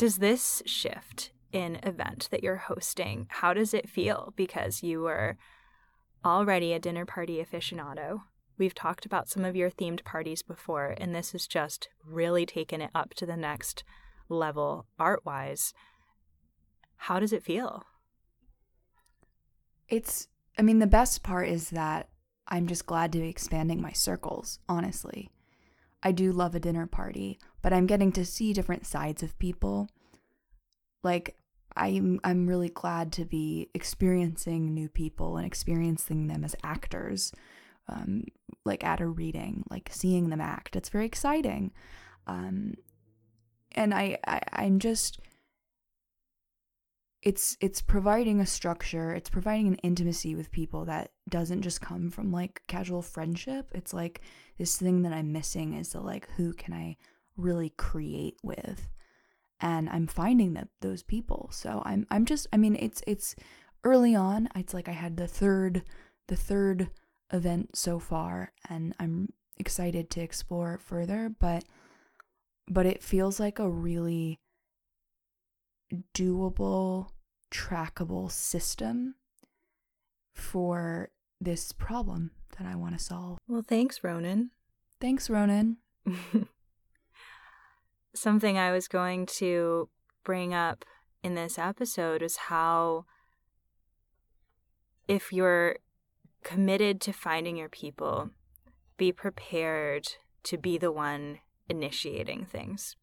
does 0.02 0.18
this 0.18 0.64
shift 0.66 1.30
in 1.52 1.76
event 1.84 2.28
that 2.32 2.42
you're 2.42 2.56
hosting? 2.56 3.28
How 3.30 3.54
does 3.54 3.72
it 3.72 3.88
feel 3.88 4.34
because 4.36 4.82
you 4.82 5.02
were 5.02 5.38
already 6.26 6.74
a 6.74 6.80
dinner 6.80 7.06
party 7.06 7.38
aficionado? 7.38 8.22
We've 8.58 8.74
talked 8.74 9.06
about 9.06 9.30
some 9.30 9.46
of 9.46 9.56
your 9.56 9.70
themed 9.70 10.04
parties 10.04 10.42
before, 10.42 10.96
and 10.98 11.14
this 11.14 11.34
has 11.34 11.46
just 11.46 11.90
really 12.04 12.48
taken 12.48 12.82
it 12.82 12.90
up 12.96 13.14
to 13.14 13.28
the 13.28 13.38
next 13.38 13.84
level 14.28 14.88
art 14.98 15.24
wise. 15.24 15.72
How 16.96 17.20
does 17.20 17.32
it 17.32 17.44
feel? 17.44 17.84
It's, 19.88 20.30
I 20.58 20.64
mean, 20.64 20.80
the 20.80 20.88
best 20.88 21.22
part 21.22 21.48
is 21.48 21.70
that 21.70 22.10
I'm 22.48 22.66
just 22.66 22.88
glad 22.88 23.12
to 23.12 23.20
be 23.20 23.30
expanding 23.30 23.80
my 23.80 23.92
circles, 23.92 24.58
honestly. 24.68 25.30
I 26.02 26.12
do 26.12 26.32
love 26.32 26.56
a 26.56 26.60
dinner 26.60 26.88
party, 26.88 27.38
but 27.62 27.74
I'm 27.74 27.88
getting 27.88 28.12
to 28.14 28.26
see 28.26 28.54
different 28.54 28.86
sides 28.86 29.24
of 29.24 29.38
people. 29.40 29.90
Like 31.04 31.36
I'm 31.76 32.20
I'm 32.24 32.48
really 32.48 32.70
glad 32.70 33.12
to 33.14 33.26
be 33.26 33.70
experiencing 33.74 34.74
new 34.74 34.90
people 34.90 35.38
and 35.38 35.46
experiencing 35.46 36.28
them 36.28 36.44
as 36.44 36.56
actors. 36.64 37.32
Um, 37.88 38.26
like 38.64 38.84
at 38.84 39.02
a 39.02 39.08
reading, 39.08 39.64
like 39.70 39.90
seeing 39.92 40.30
them 40.30 40.40
act. 40.40 40.76
It's 40.76 40.90
very 40.90 41.06
exciting. 41.06 41.72
Um, 42.28 42.76
and 43.74 43.94
I, 43.94 44.18
I 44.26 44.42
I'm 44.54 44.80
just 44.80 45.20
it's 47.22 47.56
it's 47.62 47.82
providing 47.82 48.40
a 48.40 48.46
structure 48.46 49.14
it's 49.14 49.30
providing 49.30 49.68
an 49.68 49.76
intimacy 49.76 50.34
with 50.34 50.52
people 50.52 50.86
that 50.86 51.12
doesn't 51.30 51.62
just 51.62 51.80
come 51.80 52.10
from 52.10 52.32
like 52.32 52.64
casual 52.68 53.02
friendship 53.02 53.70
it's 53.74 53.94
like 53.94 54.22
this 54.58 54.78
thing 54.78 55.04
that 55.04 55.14
i'm 55.14 55.32
missing 55.32 55.74
is 55.74 55.90
the 55.90 56.00
like 56.02 56.28
who 56.32 56.52
can 56.54 56.74
i 56.74 56.96
really 57.42 57.74
create 57.78 58.38
with 58.44 58.90
and 59.60 59.90
i'm 59.90 60.08
finding 60.08 60.54
that 60.54 60.68
those 60.82 61.04
people 61.04 61.50
so 61.52 61.82
i'm 61.86 62.06
i'm 62.10 62.26
just 62.26 62.48
i 62.54 62.58
mean 62.58 62.76
it's 62.80 63.02
it's 63.08 63.36
early 63.84 64.16
on 64.16 64.48
it's 64.56 64.74
like 64.74 64.88
i 64.88 64.94
had 64.94 65.18
the 65.18 65.28
third 65.28 65.84
the 66.28 66.36
third 66.36 66.90
event 67.34 67.76
so 67.76 68.00
far 68.00 68.52
and 68.70 68.94
i'm 69.00 69.32
excited 69.58 70.10
to 70.10 70.22
explore 70.22 70.78
further 70.78 71.34
but 71.40 71.64
but 72.68 72.86
it 72.86 73.04
feels 73.04 73.40
like 73.40 73.60
a 73.60 73.70
really 73.70 74.40
doable, 76.14 77.10
trackable 77.52 78.32
system 78.32 79.16
for 80.34 81.10
this 81.40 81.72
problem 81.72 82.32
that 82.58 82.68
I 82.68 82.76
want 82.76 82.98
to 82.98 83.04
solve. 83.04 83.40
Well, 83.48 83.64
thanks, 83.68 84.04
Ronan. 84.04 84.52
Thanks, 85.00 85.30
Ronan. 85.30 85.78
Something 88.14 88.58
I 88.58 88.72
was 88.72 88.88
going 88.88 89.26
to 89.38 89.90
bring 90.24 90.54
up 90.54 90.86
in 91.24 91.36
this 91.36 91.58
episode 91.58 92.22
is 92.22 92.38
how 92.38 93.06
if 95.08 95.32
you're 95.32 95.78
committed 96.44 97.00
to 97.02 97.14
finding 97.14 97.58
your 97.58 97.70
people, 97.70 98.32
be 98.98 99.12
prepared 99.12 100.08
to 100.44 100.58
be 100.58 100.78
the 100.78 100.92
one 100.92 101.40
initiating 101.70 102.46
things. 102.46 102.96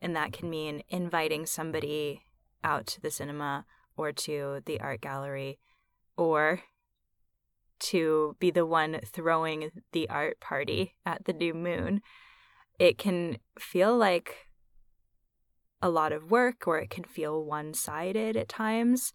And 0.00 0.14
that 0.16 0.32
can 0.32 0.50
mean 0.50 0.82
inviting 0.88 1.46
somebody 1.46 2.22
out 2.64 2.86
to 2.88 3.00
the 3.00 3.10
cinema 3.10 3.64
or 3.96 4.12
to 4.12 4.60
the 4.66 4.80
art 4.80 5.00
gallery 5.00 5.58
or 6.16 6.62
to 7.78 8.36
be 8.38 8.50
the 8.50 8.66
one 8.66 9.00
throwing 9.04 9.70
the 9.92 10.08
art 10.08 10.40
party 10.40 10.94
at 11.04 11.24
the 11.24 11.32
new 11.32 11.52
moon. 11.52 12.00
It 12.78 12.98
can 12.98 13.38
feel 13.58 13.96
like 13.96 14.48
a 15.80 15.90
lot 15.90 16.12
of 16.12 16.30
work 16.30 16.66
or 16.66 16.78
it 16.78 16.90
can 16.90 17.04
feel 17.04 17.44
one 17.44 17.74
sided 17.74 18.36
at 18.36 18.48
times 18.48 19.12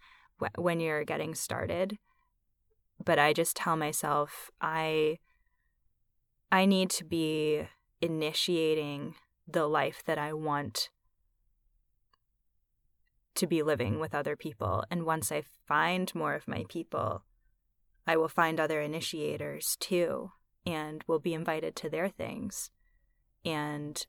when 0.57 0.79
you're 0.79 1.03
getting 1.03 1.33
started. 1.33 1.97
But 3.03 3.19
I 3.19 3.33
just 3.33 3.55
tell 3.55 3.75
myself, 3.75 4.51
I. 4.61 5.19
I 6.49 6.65
need 6.65 6.89
to 6.91 7.03
be 7.03 7.67
initiating 7.99 9.15
the 9.45 9.67
life 9.67 10.01
that 10.05 10.17
I 10.17 10.31
want 10.31 10.89
to 13.35 13.47
be 13.47 13.63
living 13.63 13.99
with 13.99 14.15
other 14.15 14.35
people. 14.35 14.83
And 14.89 15.05
once 15.05 15.31
I 15.31 15.43
find 15.67 16.13
more 16.15 16.35
of 16.35 16.47
my 16.47 16.63
people, 16.69 17.23
I 18.05 18.17
will 18.17 18.29
find 18.29 18.59
other 18.59 18.81
initiators 18.81 19.77
too 19.79 20.31
and 20.65 21.03
will 21.07 21.19
be 21.19 21.33
invited 21.33 21.75
to 21.77 21.89
their 21.89 22.09
things. 22.09 22.71
And 23.47 24.05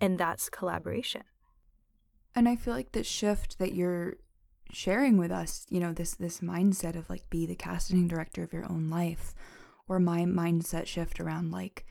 and 0.00 0.18
that's 0.18 0.48
collaboration. 0.48 1.22
And 2.34 2.48
I 2.48 2.56
feel 2.56 2.74
like 2.74 2.92
the 2.92 3.04
shift 3.04 3.58
that 3.58 3.74
you're 3.74 4.14
sharing 4.72 5.18
with 5.18 5.30
us, 5.30 5.66
you 5.68 5.80
know, 5.80 5.92
this 5.92 6.14
this 6.14 6.40
mindset 6.40 6.96
of 6.96 7.10
like 7.10 7.28
be 7.30 7.46
the 7.46 7.54
casting 7.54 8.08
director 8.08 8.42
of 8.42 8.52
your 8.52 8.70
own 8.70 8.88
life 8.88 9.34
or 9.88 9.98
my 9.98 10.20
mindset 10.20 10.86
shift 10.86 11.20
around 11.20 11.50
like 11.50 11.84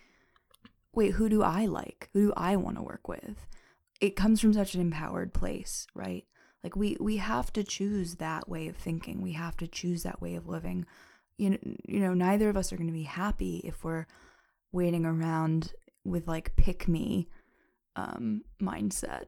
wait, 0.93 1.13
who 1.13 1.29
do 1.29 1.43
I 1.43 1.65
like? 1.65 2.09
Who 2.13 2.27
do 2.27 2.33
I 2.35 2.55
want 2.55 2.77
to 2.77 2.83
work 2.83 3.07
with? 3.07 3.47
It 4.01 4.15
comes 4.15 4.41
from 4.41 4.53
such 4.53 4.73
an 4.73 4.81
empowered 4.81 5.33
place, 5.33 5.85
right? 5.93 6.25
Like 6.63 6.75
we 6.75 6.97
we 6.99 7.17
have 7.17 7.53
to 7.53 7.63
choose 7.63 8.15
that 8.15 8.49
way 8.49 8.67
of 8.67 8.75
thinking. 8.75 9.21
We 9.21 9.33
have 9.33 9.57
to 9.57 9.67
choose 9.67 10.03
that 10.03 10.21
way 10.21 10.35
of 10.35 10.47
living. 10.47 10.85
You 11.37 11.51
know, 11.51 11.57
you 11.87 11.99
know, 11.99 12.13
neither 12.13 12.49
of 12.49 12.57
us 12.57 12.73
are 12.73 12.77
going 12.77 12.87
to 12.87 12.93
be 12.93 13.03
happy 13.03 13.61
if 13.63 13.83
we're 13.83 14.07
waiting 14.71 15.05
around 15.05 15.73
with 16.03 16.27
like 16.27 16.55
pick 16.55 16.87
me 16.87 17.27
um 17.95 18.43
mindset. 18.61 19.25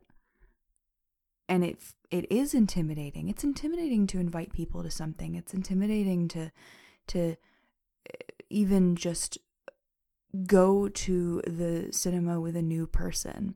And 1.50 1.64
it 1.64 1.80
it 2.10 2.32
is 2.32 2.54
intimidating. 2.54 3.28
It's 3.30 3.44
intimidating 3.44 4.08
to 4.08 4.20
invite 4.20 4.54
people 4.54 4.84
to 4.84 4.92
something. 4.92 5.36
It's 5.36 5.54
intimidating 5.54 6.28
to 6.30 6.52
to 7.08 7.36
eh, 8.10 8.16
even 8.50 8.96
just 8.96 9.38
go 10.46 10.88
to 10.88 11.42
the 11.46 11.92
cinema 11.92 12.40
with 12.40 12.56
a 12.56 12.62
new 12.62 12.88
person. 12.88 13.56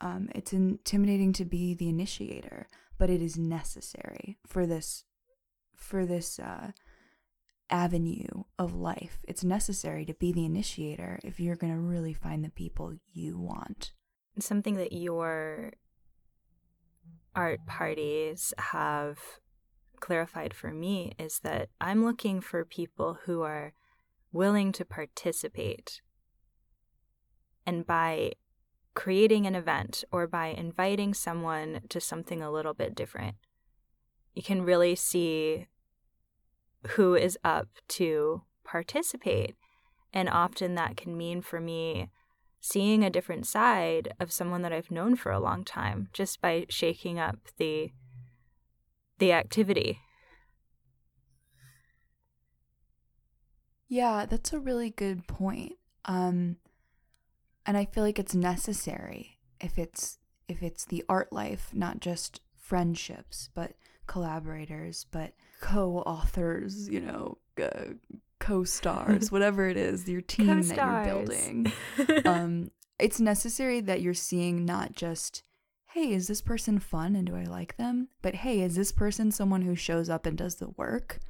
Um, 0.00 0.28
it's 0.34 0.52
intimidating 0.52 1.32
to 1.34 1.44
be 1.44 1.74
the 1.74 1.88
initiator, 1.88 2.68
but 2.98 3.10
it 3.10 3.22
is 3.22 3.36
necessary 3.36 4.38
for 4.46 4.66
this 4.66 5.04
for 5.74 6.06
this 6.06 6.38
uh, 6.38 6.72
avenue 7.70 8.44
of 8.58 8.74
life. 8.74 9.18
It's 9.24 9.44
necessary 9.44 10.04
to 10.06 10.14
be 10.14 10.32
the 10.32 10.44
initiator 10.44 11.18
if 11.24 11.40
you're 11.40 11.56
going 11.56 11.72
to 11.72 11.78
really 11.78 12.14
find 12.14 12.44
the 12.44 12.50
people 12.50 12.94
you 13.12 13.38
want. 13.38 13.92
Something 14.38 14.74
that 14.76 14.92
your 14.92 15.72
art 17.34 17.60
parties 17.66 18.54
have 18.58 19.18
clarified 20.00 20.54
for 20.54 20.72
me 20.72 21.12
is 21.18 21.40
that 21.40 21.70
I'm 21.80 22.04
looking 22.04 22.40
for 22.40 22.64
people 22.64 23.18
who 23.24 23.42
are 23.42 23.72
willing 24.32 24.72
to 24.72 24.84
participate 24.84 26.00
and 27.66 27.84
by 27.84 28.32
creating 28.94 29.46
an 29.46 29.54
event 29.54 30.04
or 30.12 30.26
by 30.26 30.46
inviting 30.46 31.12
someone 31.12 31.80
to 31.88 32.00
something 32.00 32.42
a 32.42 32.50
little 32.50 32.74
bit 32.74 32.94
different, 32.94 33.36
you 34.34 34.42
can 34.42 34.62
really 34.62 34.94
see 34.94 35.66
who 36.90 37.14
is 37.14 37.38
up 37.44 37.68
to 37.88 38.42
participate. 38.64 39.56
And 40.12 40.28
often 40.28 40.74
that 40.74 40.96
can 40.96 41.16
mean 41.16 41.42
for 41.42 41.60
me 41.60 42.10
seeing 42.60 43.04
a 43.04 43.10
different 43.10 43.46
side 43.46 44.14
of 44.18 44.32
someone 44.32 44.62
that 44.62 44.72
I've 44.72 44.90
known 44.90 45.14
for 45.16 45.30
a 45.30 45.38
long 45.40 45.64
time 45.64 46.08
just 46.12 46.40
by 46.40 46.66
shaking 46.68 47.18
up 47.18 47.36
the 47.58 47.92
the 49.18 49.32
activity. 49.32 50.00
Yeah, 53.88 54.26
that's 54.26 54.52
a 54.52 54.58
really 54.60 54.90
good 54.90 55.26
point. 55.26 55.74
Um 56.04 56.56
and 57.64 57.76
I 57.76 57.84
feel 57.84 58.04
like 58.04 58.18
it's 58.18 58.34
necessary 58.34 59.38
if 59.60 59.78
it's 59.78 60.18
if 60.48 60.62
it's 60.62 60.84
the 60.84 61.04
art 61.08 61.32
life, 61.32 61.70
not 61.72 62.00
just 62.00 62.40
friendships, 62.56 63.50
but 63.54 63.72
collaborators, 64.06 65.06
but 65.10 65.34
co-authors, 65.60 66.88
you 66.88 67.00
know, 67.00 67.38
uh, 67.62 67.94
co-stars, 68.40 69.30
whatever 69.32 69.68
it 69.68 69.76
is, 69.76 70.08
your 70.08 70.20
team 70.20 70.46
Co-stars. 70.46 70.68
that 70.76 71.06
you're 71.06 71.14
building. 71.14 71.72
um, 72.24 72.70
it's 72.98 73.20
necessary 73.20 73.80
that 73.80 74.00
you're 74.00 74.14
seeing 74.14 74.64
not 74.64 74.92
just 74.94 75.42
hey, 75.90 76.12
is 76.12 76.28
this 76.28 76.42
person 76.42 76.78
fun 76.78 77.16
and 77.16 77.26
do 77.26 77.34
I 77.34 77.44
like 77.44 77.78
them? 77.78 78.08
But 78.20 78.34
hey, 78.34 78.60
is 78.60 78.76
this 78.76 78.92
person 78.92 79.30
someone 79.30 79.62
who 79.62 79.74
shows 79.74 80.10
up 80.10 80.26
and 80.26 80.36
does 80.36 80.56
the 80.56 80.68
work? 80.76 81.20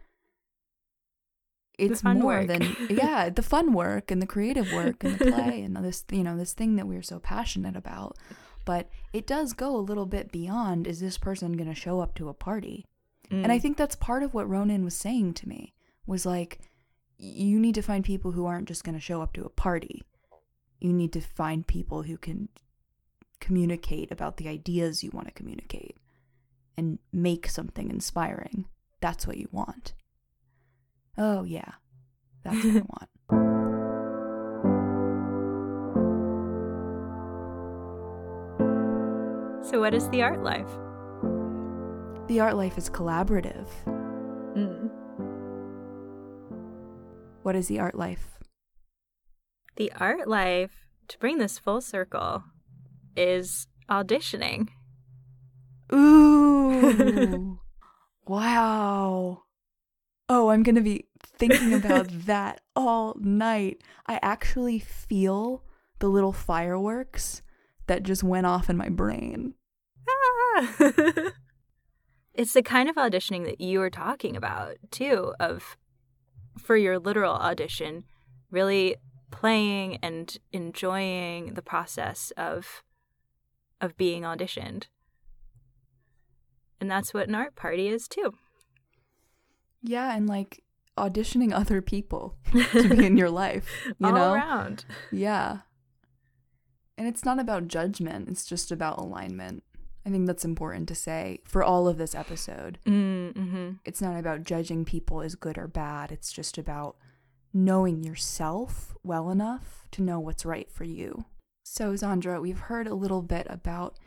it's 1.79 2.03
more 2.03 2.39
work. 2.39 2.47
than 2.47 2.77
yeah 2.91 3.29
the 3.29 3.43
fun 3.43 3.73
work 3.73 4.11
and 4.11 4.21
the 4.23 4.27
creative 4.27 4.73
work 4.73 5.05
and 5.05 5.19
the 5.19 5.31
play 5.31 5.62
and 5.62 5.77
this 5.77 6.05
you 6.11 6.23
know 6.23 6.37
this 6.37 6.53
thing 6.55 6.77
that 6.77 6.87
we're 6.87 7.03
so 7.03 7.19
passionate 7.19 7.77
about 7.77 8.17
but 8.66 8.90
it 9.14 9.26
does 9.26 9.55
go 9.55 9.74
a 9.74 9.79
little 9.88 10.05
bit 10.05 10.31
beyond 10.31 10.87
is 10.87 11.00
this 11.00 11.16
person 11.16 11.57
going 11.57 11.68
to 11.70 11.74
show 11.74 12.00
up 12.00 12.14
to 12.16 12.29
a 12.29 12.35
party? 12.35 12.85
And 13.31 13.50
i 13.50 13.59
Mm. 13.59 13.62
think 13.62 13.76
that's 13.79 13.96
part 13.96 14.22
of 14.22 14.35
what 14.35 14.48
ronan 14.48 14.85
was 14.85 14.94
saying 14.94 15.35
to 15.35 15.48
me 15.48 15.72
was 16.07 16.24
like 16.26 16.61
you 17.18 17.59
need 17.59 17.74
to 17.74 17.83
find 17.83 18.05
people 18.05 18.33
who 18.33 18.44
aren't 18.46 18.68
just 18.68 18.85
going 18.85 18.94
to 18.94 19.00
show 19.00 19.22
up 19.22 19.33
to 19.33 19.44
a 19.44 19.48
party. 19.48 20.02
You 20.81 20.92
need 20.92 21.12
to 21.14 21.20
find 21.22 21.66
people 21.66 22.02
who 22.02 22.18
can 22.18 22.50
communicate 23.40 24.11
about 24.12 24.37
the 24.37 24.48
ideas 24.48 25.02
you 25.02 25.11
want 25.14 25.26
to 25.29 25.33
communicate 25.33 25.96
and 26.76 26.98
make 27.12 27.48
something 27.48 27.88
inspiring. 27.90 28.66
That's 29.00 29.26
what 29.26 29.38
you 29.38 29.48
want. 29.50 29.94
Oh 31.16 31.42
yeah. 31.44 31.72
That's 32.44 32.62
what 32.64 32.76
i 32.76 32.79
want 32.98 33.11
So, 39.68 39.81
what 39.81 39.94
is 39.94 40.09
the 40.11 40.22
art 40.22 40.42
life? 40.42 40.70
the 42.29 42.40
art 42.40 42.57
life 42.57 42.76
is 42.76 42.90
collaborative 42.90 43.68
Mm. 44.57 44.90
what 47.42 47.55
is 47.55 47.68
the 47.68 47.79
art 47.79 47.94
life 47.94 48.38
The 49.76 49.92
art 50.00 50.26
life, 50.26 50.87
to 51.09 51.18
bring 51.18 51.38
this 51.38 51.59
full 51.59 51.81
circle, 51.81 52.42
is 53.16 53.68
auditioning. 53.90 54.68
Ooh. 55.92 57.61
wow. 58.26 59.42
Oh, 60.29 60.48
I'm 60.48 60.62
going 60.62 60.74
to 60.76 60.81
be 60.81 61.05
thinking 61.22 61.74
about 61.74 62.09
that 62.26 62.62
all 62.74 63.14
night. 63.20 63.83
I 64.07 64.18
actually 64.22 64.79
feel 64.79 65.62
the 66.00 66.09
little 66.09 66.33
fireworks 66.33 67.42
that 67.87 68.03
just 68.03 68.22
went 68.22 68.46
off 68.46 68.68
in 68.70 68.77
my 68.77 68.88
brain. 68.88 69.55
Ah! 70.09 70.77
it's 72.35 72.53
the 72.53 72.62
kind 72.62 72.88
of 72.88 72.96
auditioning 72.96 73.44
that 73.44 73.61
you 73.61 73.79
were 73.79 73.90
talking 73.90 74.37
about, 74.37 74.77
too, 74.90 75.35
of 75.40 75.77
for 76.59 76.77
your 76.77 76.99
literal 76.99 77.35
audition, 77.35 78.05
really 78.51 78.96
playing 79.31 79.99
and 80.03 80.38
enjoying 80.53 81.55
the 81.55 81.62
process 81.62 82.33
of 82.37 82.83
of 83.81 83.96
being 83.96 84.22
auditioned. 84.22 84.85
And 86.81 86.90
that's 86.90 87.12
what 87.12 87.29
an 87.29 87.35
art 87.35 87.55
party 87.55 87.88
is 87.88 88.09
too. 88.09 88.35
Yeah, 89.83 90.16
and 90.16 90.27
like 90.29 90.62
auditioning 90.96 91.53
other 91.53 91.83
people 91.83 92.37
to 92.72 92.88
be 92.88 93.05
in 93.05 93.16
your 93.16 93.31
life, 93.31 93.68
you 93.99 94.07
All 94.07 94.12
know? 94.12 94.33
around. 94.33 94.85
Yeah. 95.12 95.59
And 96.98 97.06
it's 97.06 97.24
not 97.24 97.38
about 97.38 97.68
judgment, 97.68 98.28
it's 98.28 98.46
just 98.46 98.72
about 98.72 98.98
alignment. 98.98 99.62
I 100.06 100.11
think 100.11 100.26
that's 100.26 100.44
important 100.44 100.88
to 100.88 100.94
say 100.94 101.40
for 101.44 101.64
all 101.64 101.88
of 101.88 101.98
this 101.98 102.14
episode. 102.14 102.78
Mm-hmm. 102.87 103.72
It's 103.85 104.00
not 104.00 104.16
about 104.16 104.44
judging 104.44 104.85
people 104.85 105.20
as 105.20 105.35
good 105.35 105.59
or 105.59 105.66
bad. 105.66 106.12
It's 106.12 106.32
just 106.32 106.56
about 106.59 106.96
knowing 107.52 108.04
yourself 108.04 108.94
well 109.02 109.30
enough 109.30 109.88
to 109.90 110.02
know 110.02 110.20
what's 110.20 110.44
right 110.44 110.70
for 110.70 110.85
you. 110.85 111.24
So, 111.64 111.92
Xandra, 111.94 112.40
we've 112.40 112.59
heard 112.59 112.87
a 112.87 112.94
little 112.94 113.22
bit 113.22 113.46
about 113.50 113.98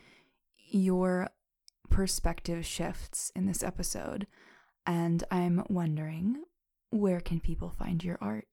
your 0.55 1.29
perspective 1.89 2.65
shifts 2.65 3.31
in 3.35 3.47
this 3.47 3.63
episode, 3.63 4.27
and 4.85 5.23
I'm 5.29 5.65
wondering 5.67 6.43
where 6.91 7.19
can 7.19 7.39
people 7.39 7.69
find 7.69 8.03
your 8.03 8.17
art? 8.21 8.47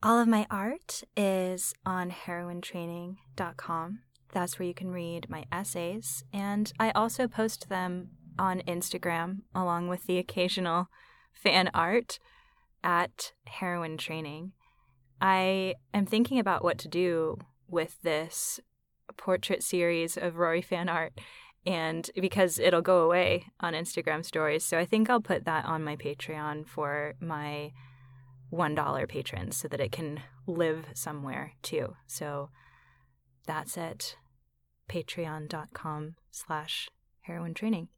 All 0.00 0.20
of 0.20 0.28
my 0.28 0.46
art 0.48 1.02
is 1.16 1.74
on 1.84 2.12
heroinetraining.com. 2.12 3.98
That's 4.32 4.56
where 4.56 4.68
you 4.68 4.74
can 4.74 4.92
read 4.92 5.28
my 5.28 5.44
essays. 5.50 6.22
And 6.32 6.72
I 6.78 6.92
also 6.92 7.26
post 7.26 7.68
them 7.68 8.10
on 8.38 8.60
Instagram 8.60 9.38
along 9.56 9.88
with 9.88 10.06
the 10.06 10.18
occasional 10.18 10.86
fan 11.32 11.68
art 11.74 12.20
at 12.84 13.32
Heroine 13.46 13.96
Training. 13.96 14.52
I 15.20 15.74
am 15.92 16.06
thinking 16.06 16.38
about 16.38 16.62
what 16.62 16.78
to 16.78 16.88
do 16.88 17.38
with 17.66 18.00
this 18.02 18.60
portrait 19.16 19.64
series 19.64 20.16
of 20.16 20.34
Rorie 20.34 20.64
fan 20.64 20.88
art 20.88 21.20
and 21.66 22.08
because 22.14 22.60
it'll 22.60 22.82
go 22.82 23.04
away 23.04 23.46
on 23.58 23.72
Instagram 23.72 24.24
stories. 24.24 24.64
So 24.64 24.78
I 24.78 24.84
think 24.84 25.10
I'll 25.10 25.20
put 25.20 25.44
that 25.44 25.64
on 25.64 25.82
my 25.82 25.96
Patreon 25.96 26.68
for 26.68 27.14
my 27.20 27.72
$1 28.52 29.08
patrons 29.08 29.56
so 29.56 29.68
that 29.68 29.80
it 29.80 29.92
can 29.92 30.22
live 30.46 30.86
somewhere 30.94 31.52
too. 31.62 31.94
So 32.06 32.50
that's 33.46 33.76
it. 33.76 34.16
patreon.com 34.88 36.16
slash 36.30 36.88
heroinetraining. 37.28 37.88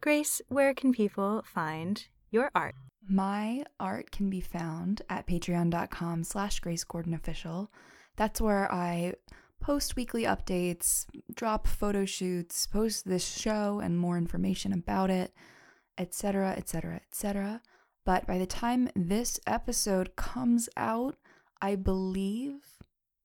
Grace, 0.00 0.40
where 0.48 0.74
can 0.74 0.92
people 0.92 1.42
find 1.44 2.06
your 2.30 2.50
art? 2.54 2.74
My 3.08 3.64
art 3.78 4.10
can 4.10 4.30
be 4.30 4.40
found 4.40 5.02
at 5.08 5.26
patreon.com 5.26 6.24
slash 6.24 6.60
Grace 6.60 6.84
Gordon 6.84 7.14
Official. 7.14 7.70
That's 8.16 8.40
where 8.40 8.72
I 8.72 9.14
post 9.60 9.96
weekly 9.96 10.24
updates, 10.24 11.06
drop 11.34 11.66
photo 11.66 12.04
shoots, 12.04 12.66
post 12.66 13.06
this 13.06 13.26
show 13.26 13.80
and 13.80 13.98
more 13.98 14.16
information 14.16 14.72
about 14.72 15.10
it, 15.10 15.32
etc., 15.98 16.52
etc., 16.56 17.00
etc. 17.08 17.60
But 18.04 18.26
by 18.26 18.38
the 18.38 18.46
time 18.46 18.90
this 18.94 19.38
episode 19.46 20.16
comes 20.16 20.68
out, 20.76 21.16
I 21.60 21.76
believe 21.76 22.78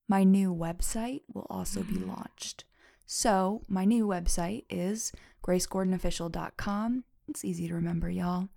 my 0.07 0.23
new 0.23 0.53
website 0.53 1.21
will 1.33 1.47
also 1.49 1.81
be 1.83 1.95
launched. 1.95 2.65
So, 3.05 3.61
my 3.67 3.85
new 3.85 4.07
website 4.07 4.65
is 4.69 5.11
gracegordonofficial.com. 5.43 7.03
It's 7.27 7.45
easy 7.45 7.67
to 7.67 7.75
remember, 7.75 8.09
y'all. 8.09 8.49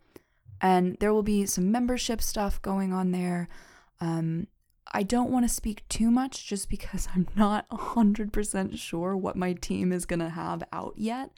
And 0.60 0.96
there 1.00 1.12
will 1.12 1.22
be 1.22 1.46
some 1.46 1.70
membership 1.70 2.20
stuff 2.20 2.60
going 2.62 2.92
on 2.92 3.12
there. 3.12 3.48
Um, 4.00 4.48
I 4.92 5.02
don't 5.02 5.30
want 5.30 5.46
to 5.46 5.54
speak 5.54 5.86
too 5.88 6.10
much 6.10 6.46
just 6.46 6.70
because 6.70 7.08
I'm 7.14 7.28
not 7.36 7.68
100% 7.68 8.78
sure 8.78 9.16
what 9.16 9.36
my 9.36 9.52
team 9.52 9.92
is 9.92 10.06
going 10.06 10.20
to 10.20 10.30
have 10.30 10.62
out 10.72 10.94
yet. 10.96 11.30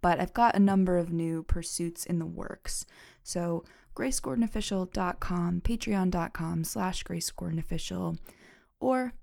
But 0.00 0.20
I've 0.20 0.34
got 0.34 0.56
a 0.56 0.60
number 0.60 0.98
of 0.98 1.12
new 1.12 1.42
pursuits 1.42 2.06
in 2.06 2.18
the 2.18 2.26
works. 2.26 2.86
So, 3.22 3.64
gracegordonofficial.com, 3.94 5.60
patreon.com 5.62 6.64
slash 6.64 7.04
gracegordonofficial, 7.04 8.18
or 8.80 9.14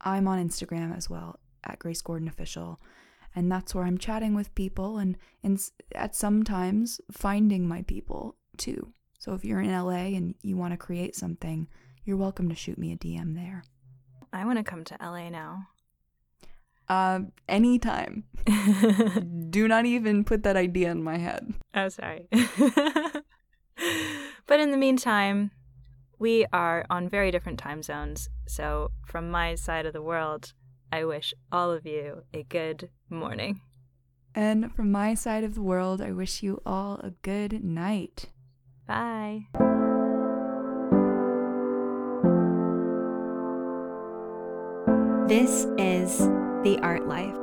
I'm 0.00 0.28
on 0.28 0.46
Instagram 0.46 0.96
as 0.96 1.08
well 1.08 1.40
at 1.64 1.78
Grace 1.78 2.02
Gordon 2.02 2.28
Official. 2.28 2.80
And 3.34 3.52
that's 3.52 3.74
where 3.74 3.84
I'm 3.84 3.98
chatting 3.98 4.34
with 4.34 4.54
people 4.54 4.96
and, 4.98 5.18
and 5.42 5.60
at 5.94 6.16
sometimes 6.16 7.00
finding 7.12 7.68
my 7.68 7.82
people 7.82 8.36
too. 8.56 8.92
So 9.18 9.34
if 9.34 9.44
you're 9.44 9.60
in 9.60 9.70
LA 9.70 10.16
and 10.16 10.34
you 10.42 10.56
want 10.56 10.72
to 10.72 10.78
create 10.78 11.14
something, 11.14 11.68
you're 12.04 12.16
welcome 12.16 12.48
to 12.48 12.54
shoot 12.54 12.78
me 12.78 12.92
a 12.92 12.96
DM 12.96 13.34
there. 13.34 13.64
I 14.32 14.44
want 14.44 14.58
to 14.58 14.64
come 14.64 14.84
to 14.84 14.96
LA 15.00 15.28
now. 15.28 15.68
Um, 16.88 17.32
anytime. 17.48 18.24
Do 19.50 19.66
not 19.66 19.86
even 19.86 20.24
put 20.24 20.44
that 20.44 20.56
idea 20.56 20.90
in 20.90 21.02
my 21.02 21.18
head. 21.18 21.52
oh, 21.74 21.88
sorry. 21.88 22.28
but 24.46 24.60
in 24.60 24.70
the 24.70 24.76
meantime, 24.76 25.50
we 26.18 26.46
are 26.52 26.84
on 26.88 27.08
very 27.08 27.30
different 27.30 27.58
time 27.58 27.82
zones. 27.82 28.28
So, 28.46 28.92
from 29.06 29.30
my 29.30 29.54
side 29.54 29.86
of 29.86 29.92
the 29.92 30.02
world, 30.02 30.52
I 30.92 31.04
wish 31.04 31.34
all 31.52 31.70
of 31.70 31.84
you 31.84 32.22
a 32.32 32.44
good 32.44 32.90
morning. 33.10 33.60
And 34.34 34.72
from 34.74 34.92
my 34.92 35.14
side 35.14 35.44
of 35.44 35.54
the 35.54 35.62
world, 35.62 36.00
I 36.00 36.12
wish 36.12 36.42
you 36.42 36.60
all 36.64 37.00
a 37.02 37.10
good 37.22 37.64
night. 37.64 38.26
Bye. 38.86 39.46
This 45.26 45.66
is 45.76 46.18
The 46.62 46.78
Art 46.82 47.08
Life, 47.08 47.34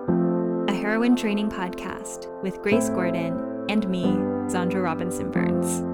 a 0.69 0.73
Heroine 0.73 1.17
Training 1.17 1.49
podcast 1.49 2.31
with 2.41 2.61
Grace 2.61 2.89
Gordon 2.89 3.65
and 3.67 3.89
me, 3.89 4.05
Xandra 4.47 4.81
Robinson 4.81 5.31
Burns. 5.31 5.92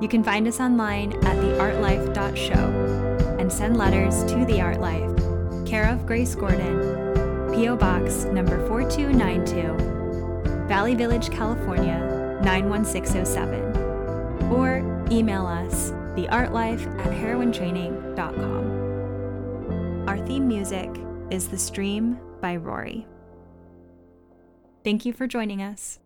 You 0.00 0.08
can 0.08 0.22
find 0.22 0.46
us 0.46 0.60
online 0.60 1.12
at 1.24 1.36
theartlife.show 1.36 3.36
and 3.38 3.52
send 3.52 3.76
letters 3.76 4.24
to 4.24 4.44
The 4.44 4.60
Art 4.60 4.80
Life, 4.80 5.66
care 5.66 5.88
of 5.88 6.06
Grace 6.06 6.34
Gordon, 6.34 7.54
P.O. 7.54 7.76
Box 7.76 8.24
number 8.24 8.66
4292, 8.68 10.66
Valley 10.66 10.94
Village, 10.94 11.30
California 11.30 11.98
91607 12.42 13.86
or 14.52 14.78
email 15.10 15.46
us 15.46 15.92
theartlife 16.14 16.86
at 17.00 17.12
heroinetraining.com. 17.12 20.08
Our 20.08 20.18
theme 20.26 20.48
music 20.48 20.90
is 21.30 21.48
The 21.48 21.58
Stream 21.58 22.18
by 22.40 22.56
Rorie. 22.56 23.04
Thank 24.84 25.04
you 25.04 25.12
for 25.12 25.26
joining 25.26 25.60
us. 25.62 25.98